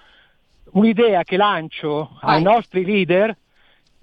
[0.73, 3.37] un'idea che lancio ai nostri leader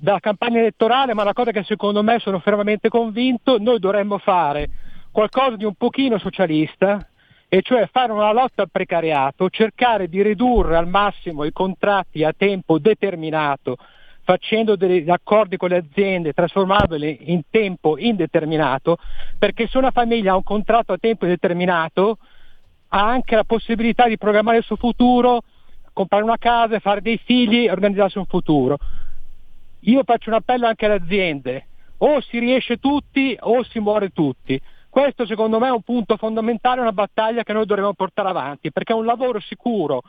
[0.02, 4.68] dalla campagna elettorale, ma una cosa che secondo me sono fermamente convinto, noi dovremmo fare
[5.12, 7.06] qualcosa di un pochino socialista,
[7.48, 12.34] e cioè fare una lotta al precariato, cercare di ridurre al massimo i contratti a
[12.36, 13.76] tempo determinato,
[14.24, 18.98] facendo degli accordi con le aziende, trasformandoli in tempo indeterminato,
[19.38, 22.18] perché se una famiglia ha un contratto a tempo indeterminato
[22.88, 25.42] ha anche la possibilità di programmare il suo futuro,
[25.94, 28.78] comprare una casa, fare dei figli e organizzarsi un futuro.
[29.82, 31.68] Io faccio un appello anche alle aziende,
[31.98, 34.60] o si riesce tutti o si muore tutti.
[34.90, 38.94] Questo secondo me è un punto fondamentale, una battaglia che noi dovremmo portare avanti, perché
[38.94, 40.02] un lavoro sicuro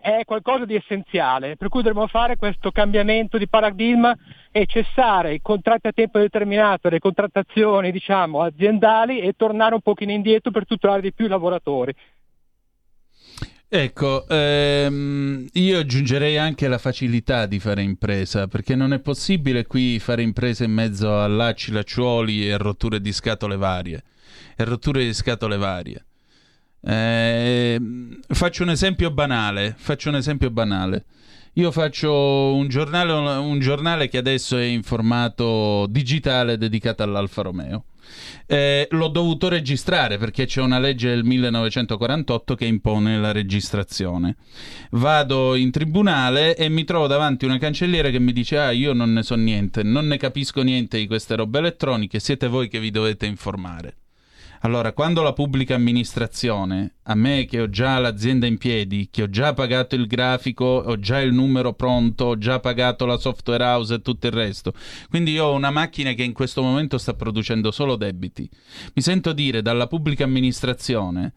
[0.00, 4.16] è qualcosa di essenziale, per cui dovremmo fare questo cambiamento di paradigma
[4.52, 10.12] e cessare i contratti a tempo determinato, le contrattazioni diciamo, aziendali e tornare un pochino
[10.12, 11.94] indietro per tutelare di più i lavoratori.
[13.70, 19.98] Ecco, ehm, io aggiungerei anche la facilità di fare impresa, perché non è possibile qui
[19.98, 24.02] fare impresa in mezzo a lacci, lacciuoli e rotture di scatole varie.
[24.56, 26.02] E rotture di scatole varie.
[26.80, 27.78] Eh,
[28.28, 31.04] faccio un esempio banale, faccio un esempio banale.
[31.54, 37.84] Io faccio un giornale, un giornale che adesso è in formato digitale dedicato all'Alfa Romeo.
[38.46, 44.36] Eh, l'ho dovuto registrare perché c'è una legge del 1948 che impone la registrazione.
[44.90, 49.12] Vado in tribunale e mi trovo davanti una cancelliera che mi dice: Ah, io non
[49.12, 52.90] ne so niente, non ne capisco niente di queste robe elettroniche, siete voi che vi
[52.90, 53.96] dovete informare.
[54.62, 59.30] Allora, quando la pubblica amministrazione, a me che ho già l'azienda in piedi, che ho
[59.30, 63.94] già pagato il grafico, ho già il numero pronto, ho già pagato la software house
[63.94, 64.72] e tutto il resto,
[65.08, 68.48] quindi io ho una macchina che in questo momento sta producendo solo debiti,
[68.94, 71.32] mi sento dire dalla pubblica amministrazione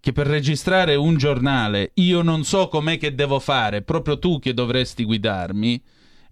[0.00, 4.54] che per registrare un giornale io non so com'è che devo fare, proprio tu che
[4.54, 5.82] dovresti guidarmi,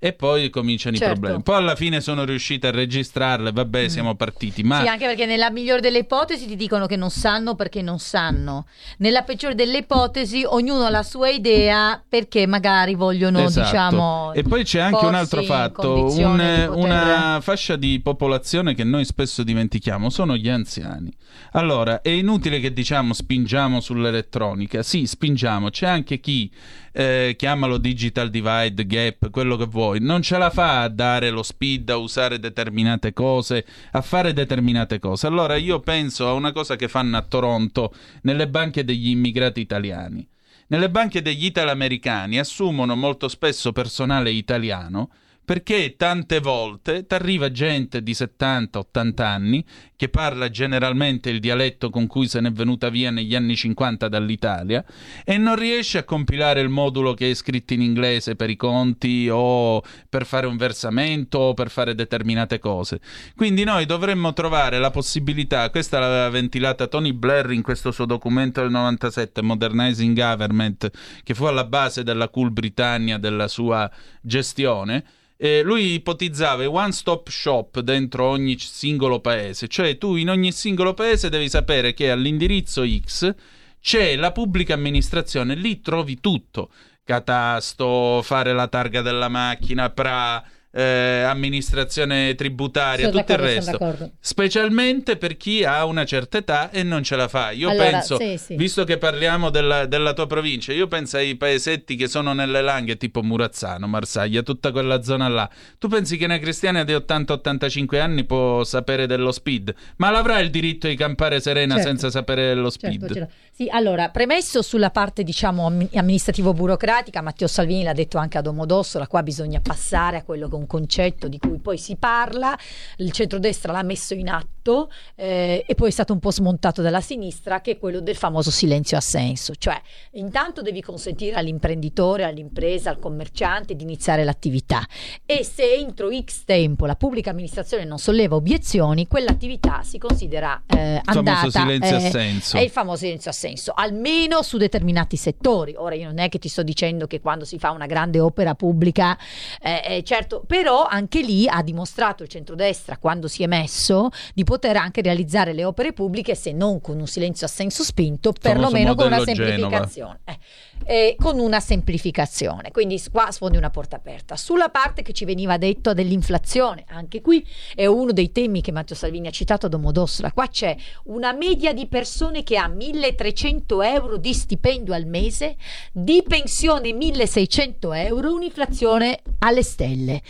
[0.05, 1.13] e poi cominciano Certo.
[1.13, 1.43] i problemi.
[1.45, 5.49] Poi alla fine sono riusciti a registrarle, vabbè, siamo partiti, ma Sì, anche perché nella
[5.49, 8.67] migliore delle ipotesi ti dicono che non sanno perché non sanno.
[8.99, 13.65] Nella peggiore delle ipotesi ognuno ha la sua idea perché magari vogliono, Esatto.
[13.71, 14.33] diciamo...
[14.33, 19.45] E poi c'è anche un altro fatto, un- una fascia di popolazione che noi spesso
[19.45, 21.13] dimentichiamo, sono gli anziani.
[21.53, 26.51] Allora, è inutile che diciamo spingiamo sull'elettronica, sì, spingiamo, c'è anche chi,
[26.93, 31.43] eh, chiamalo digital divide, gap, quello che vuoi, non ce la fa a dare lo
[31.43, 35.27] speed, a usare determinate cose, a fare determinate cose.
[35.27, 40.27] Allora io penso a una cosa che fanno a Toronto nelle banche degli immigrati italiani.
[40.69, 45.11] Nelle banche degli italoamericani assumono molto spesso personale italiano
[45.45, 49.65] perché tante volte ti arriva gente di 70-80 anni
[49.97, 54.85] che parla generalmente il dialetto con cui se n'è venuta via negli anni 50 dall'Italia
[55.25, 59.29] e non riesce a compilare il modulo che è scritto in inglese per i conti
[59.31, 63.01] o per fare un versamento o per fare determinate cose.
[63.37, 68.61] Quindi noi dovremmo trovare la possibilità, questa l'aveva ventilata Tony Blair in questo suo documento
[68.61, 70.91] del 97, Modernizing Government,
[71.23, 73.91] che fu alla base della Cool Britannia, della sua
[74.21, 75.05] gestione.
[75.45, 80.95] Eh, lui ipotizzava one stop shop dentro ogni singolo paese, cioè tu in ogni singolo
[80.95, 83.35] paese devi sapere che all'indirizzo X
[83.81, 86.71] c'è la pubblica amministrazione, lì trovi tutto,
[87.03, 94.11] catasto, fare la targa della macchina, PRA, eh, amministrazione tributaria, Sono tutto il resto.
[94.19, 97.51] Specialmente per chi ha una certa età e non ce la fa.
[97.51, 98.57] Io Allora, penso, sì, sì.
[98.57, 102.97] visto che parliamo della, della tua provincia, io penso ai paesetti che sono nelle langhe,
[102.97, 105.49] tipo Murazzano, Marsaglia, tutta quella zona là.
[105.79, 109.75] Tu pensi che una cristiana di 80-85 anni può sapere dello speed?
[109.97, 111.89] Ma l'avrà il diritto di campare serena Certo.
[111.89, 113.01] senza sapere dello speed?
[113.01, 113.29] Certo, ce l'ho.
[113.55, 119.07] Sì, allora, premesso sulla parte diciamo ammi- amministrativo-burocratica, Matteo Salvini l'ha detto anche a Domodossola,
[119.07, 122.59] qua bisogna passare a quello che è un concetto di cui poi si parla,
[122.97, 127.03] il centrodestra l'ha messo in atto eh, e poi è stato un po' smontato dalla
[127.03, 129.79] sinistra, che è quello del famoso silenzio assenso, cioè
[130.13, 134.81] intanto devi consentire all'imprenditore, all'impresa, al commerciante di iniziare l'attività
[135.27, 141.03] e se entro X tempo la pubblica amministrazione non solleva obiezioni, quell'attività si considera eh,
[141.05, 142.57] famoso andata silenzio eh, assenso.
[142.57, 143.41] è il famoso silenzio assenso,
[143.75, 145.75] almeno su determinati settori.
[145.77, 148.55] Ora io non è che ti sto dicendo che quando si fa una grande opera
[148.55, 149.19] pubblica,
[149.61, 154.45] eh, eh, certo, però anche lì ha dimostrato il centrodestra quando si è messo di
[154.45, 159.07] poter anche realizzare le opere pubbliche se non con un silenzio assenso spinto, perlomeno con
[159.07, 160.21] una semplificazione.
[160.25, 160.39] Eh,
[160.85, 164.37] eh, con una semplificazione, quindi qua sfondi una porta aperta.
[164.37, 168.97] Sulla parte che ci veniva detto dell'inflazione, anche qui è uno dei temi che Matteo
[168.97, 170.33] Salvini ha citato a Domodossola.
[170.33, 175.57] Qua c'è una media di persone che ha 1300 euro di stipendio al mese,
[175.93, 180.23] di pensione 1600 euro, un'inflazione alle stelle.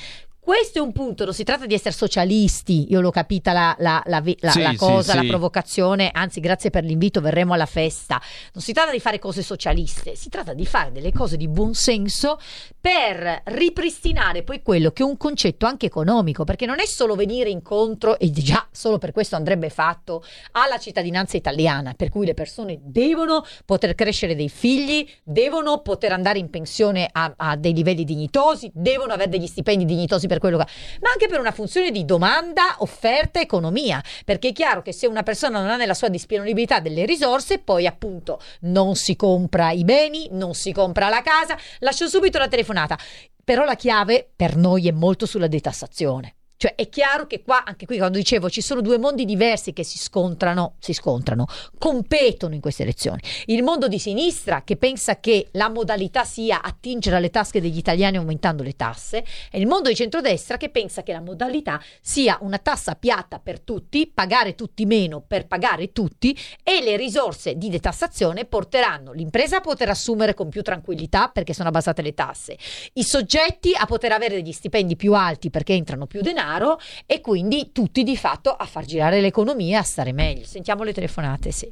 [0.44, 4.02] Questo è un punto, non si tratta di essere socialisti, io l'ho capita la, la-
[4.06, 5.28] la la- Sì, la sì, cosa, la sì.
[5.28, 8.20] provocazione, anzi grazie per l'invito, verremo alla festa.
[8.52, 11.74] Non si tratta di fare cose socialiste, si tratta di fare delle cose di buon
[11.74, 12.40] senso
[12.80, 17.48] per ripristinare poi quello che è un concetto anche economico, perché non è solo venire
[17.48, 22.80] incontro, e già solo per questo andrebbe fatto, alla cittadinanza italiana, per cui le persone
[22.82, 28.68] devono poter crescere dei figli, devono poter andare in pensione a, a dei livelli dignitosi,
[28.74, 30.66] devono avere degli stipendi dignitosi per quello che
[31.00, 35.22] ma anche per una funzione di domanda, offerta, economia, perché è chiaro che se una
[35.22, 40.28] persona non ha nella sua disponibilità delle risorse, poi appunto non si compra i beni,
[40.30, 42.98] non si compra la casa, lascio subito la telefonata.
[43.44, 46.36] Però la chiave per noi è molto sulla detassazione.
[46.62, 49.82] Cioè è chiaro che qua, anche qui quando dicevo, ci sono due mondi diversi che
[49.82, 51.46] si scontrano, si scontrano,
[51.76, 53.20] competono in queste elezioni.
[53.46, 58.16] Il mondo di sinistra che pensa che la modalità sia attingere alle tasche degli italiani
[58.16, 62.58] aumentando le tasse e il mondo di centrodestra che pensa che la modalità sia una
[62.58, 68.44] tassa piatta per tutti, pagare tutti meno per pagare tutti e le risorse di detassazione
[68.44, 72.56] porteranno l'impresa a poter assumere con più tranquillità perché sono abbassate le tasse,
[72.92, 77.20] i soggetti a poter avere degli stipendi più alti perché entrano più denaro denaro e
[77.20, 80.44] quindi tutti di fatto a far girare l'economia, a stare meglio.
[80.44, 81.68] Sentiamo le telefonate, sì.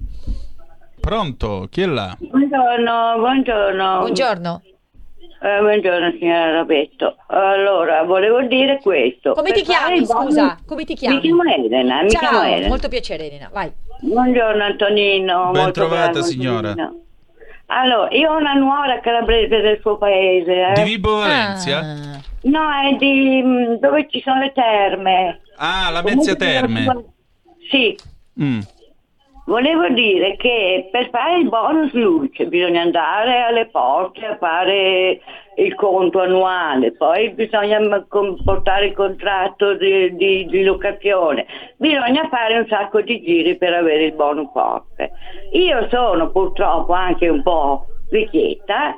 [1.00, 1.66] Pronto?
[1.70, 2.16] Chi è là?
[2.18, 3.98] Buongiorno, buongiorno.
[3.98, 4.62] Buongiorno.
[5.42, 7.16] Eh, buongiorno signora Rapetto.
[7.28, 9.32] Allora, volevo dire questo.
[9.32, 10.58] Come ti chiami, scusa?
[10.66, 11.16] Come ti chiami?
[11.16, 12.68] Mi chiamo Elena, mi Ciao, chiamo Elena.
[12.68, 13.72] molto piacere Elena, vai.
[14.00, 15.50] Buongiorno Antonino.
[15.52, 16.70] Ben molto trovata, signora.
[16.70, 17.00] Antonino.
[17.72, 20.72] Allora, io ho una nuora calabrese del suo paese.
[20.74, 20.84] Di Eh.
[20.84, 21.80] Vibo Valencia?
[22.42, 25.40] No, è di mm, dove ci sono le terme.
[25.56, 27.04] Ah, la Comunque Mezzia Terme.
[27.70, 27.96] Sì,
[28.40, 28.60] Mm.
[29.50, 35.20] Volevo dire che per fare il bonus luce bisogna andare alle poste a fare
[35.56, 41.46] il conto annuale, poi bisogna portare il contratto di, di- di locazione,
[41.78, 45.10] bisogna fare un sacco di giri per avere il bonus forte.
[45.54, 48.90] Io sono purtroppo anche un po' vecchietta,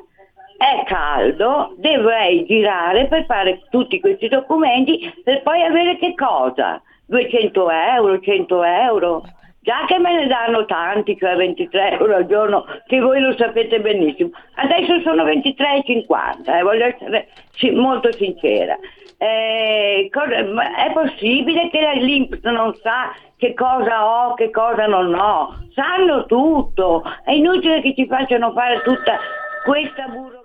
[0.59, 6.79] è caldo, dovrei girare per fare tutti questi documenti per poi avere che cosa?
[7.07, 9.23] 200 euro, 100 euro?
[9.63, 13.81] Già che me ne danno tanti, cioè 23 euro al giorno, che voi lo sapete
[13.81, 14.31] benissimo.
[14.57, 17.29] Adesso sono 23,50, eh, voglio essere
[17.73, 18.77] molto sincera.
[19.19, 25.15] Eh, cosa- è possibile che la l'Inps non sa che cosa ho, che cosa non
[25.15, 25.55] ho?
[25.75, 27.05] Sanno tutto.
[27.25, 29.17] È inutile che ci facciano fare tutta
[29.65, 30.42] questa burocrazia.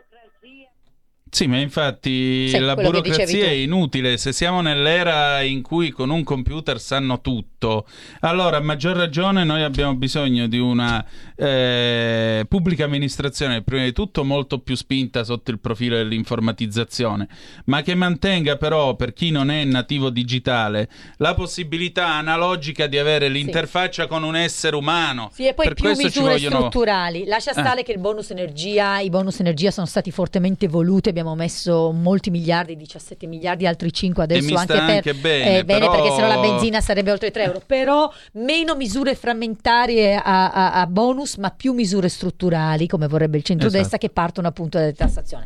[1.38, 4.17] Sì, ma infatti Sì, la burocrazia è inutile.
[4.17, 7.85] Se siamo nell'era in cui con un computer sanno tutto,
[8.21, 14.23] allora a maggior ragione noi abbiamo bisogno di una eh, pubblica amministrazione, prima di tutto
[14.23, 17.27] molto più spinta sotto il profilo dell'informatizzazione,
[17.65, 23.29] ma che mantenga però per chi non è nativo digitale la possibilità analogica di avere
[23.29, 25.29] l'interfaccia con un essere umano.
[25.31, 26.55] Sì, e poi per più misure vogliono...
[26.55, 27.25] strutturali.
[27.25, 27.59] Lascia Eh.
[27.59, 32.30] stare che il bonus energia, i bonus energia sono stati fortemente voluti, abbiamo messo molti
[32.30, 36.28] miliardi, 17 miliardi, altri 5 adesso anche per anche bene, eh, bene però- perché sennò
[36.28, 37.61] la benzina sarebbe oltre 3 euro.
[37.65, 43.43] Però meno misure frammentarie a, a- a bonus, ma più misure strutturali, come vorrebbe il
[43.43, 44.07] centrodestra, Esatto.
[44.07, 45.45] che partono appunto dalla tassazione.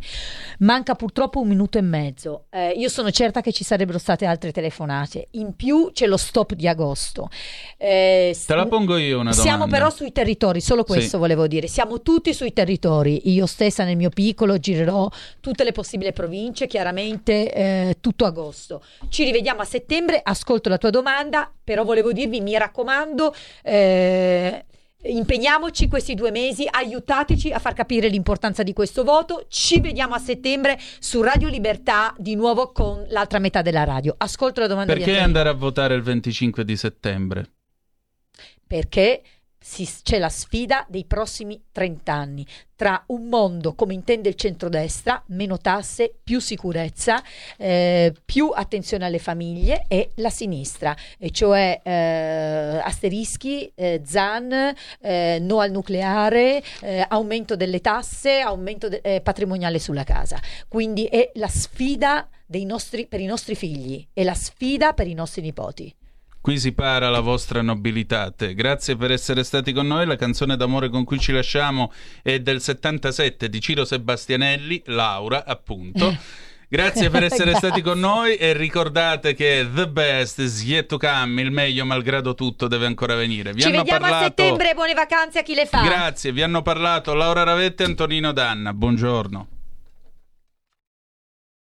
[0.60, 2.46] Manca purtroppo un minuto e mezzo.
[2.50, 5.28] Eh, io sono certa che ci sarebbero state altre telefonate.
[5.32, 7.30] In più c'è lo stop di agosto.
[7.78, 9.42] Eh, Te la pongo io una domanda.
[9.42, 11.18] siamo però sui territori, solo questo Sì.
[11.18, 11.68] volevo dire.
[11.68, 13.32] Siamo tutti sui territori.
[13.32, 15.10] Io stessa nel mio piccolo girerò
[15.40, 18.84] tutte le possibili province, chiaramente eh, tutto agosto.
[19.10, 24.66] Ci rivediamo a settembre, ascolto la tua domanda, però volevo dirvi, mi raccomando, eh,
[25.04, 29.46] impegniamoci questi due mesi, aiutateci a far capire l'importanza di questo voto.
[29.48, 34.14] Ci vediamo a settembre su Radio Libertà di nuovo con l'altra metà della radio.
[34.18, 37.50] Ascolto la domanda Perché andare a votare il 25 di settembre?
[38.72, 39.22] perché
[39.64, 42.46] si- c'è la sfida dei prossimi 30 anni
[42.76, 47.22] tra un mondo come intende il centrodestra, meno tasse, più sicurezza,
[47.58, 55.38] eh, più attenzione alle famiglie e la sinistra, e cioè eh, asterischi, eh, ZAN, eh,
[55.40, 60.40] no al nucleare, eh, aumento delle tasse, aumento de- eh, patrimoniale sulla casa.
[60.68, 62.28] Quindi è la sfida
[62.66, 65.96] nostri, per i nostri figli, è la sfida per i nostri nipoti.
[66.42, 68.56] Qui si para la vostra nobilitate.
[68.56, 70.08] Grazie per essere stati con noi.
[70.08, 76.18] La canzone d'amore con cui ci lasciamo è del 77 di Ciro Sebastianelli, Laura, appunto.
[76.68, 81.42] Grazie per essere stati con noi e ricordate che the best is yet to come,
[81.42, 83.52] il meglio malgrado tutto deve ancora venire.
[83.52, 85.82] Vi Ci vediamo a parlato settembre, buone vacanze a chi le fa.
[85.82, 88.74] Grazie, vi hanno parlato Laura Ravette e Antonino Danna.
[88.74, 89.61] Buongiorno.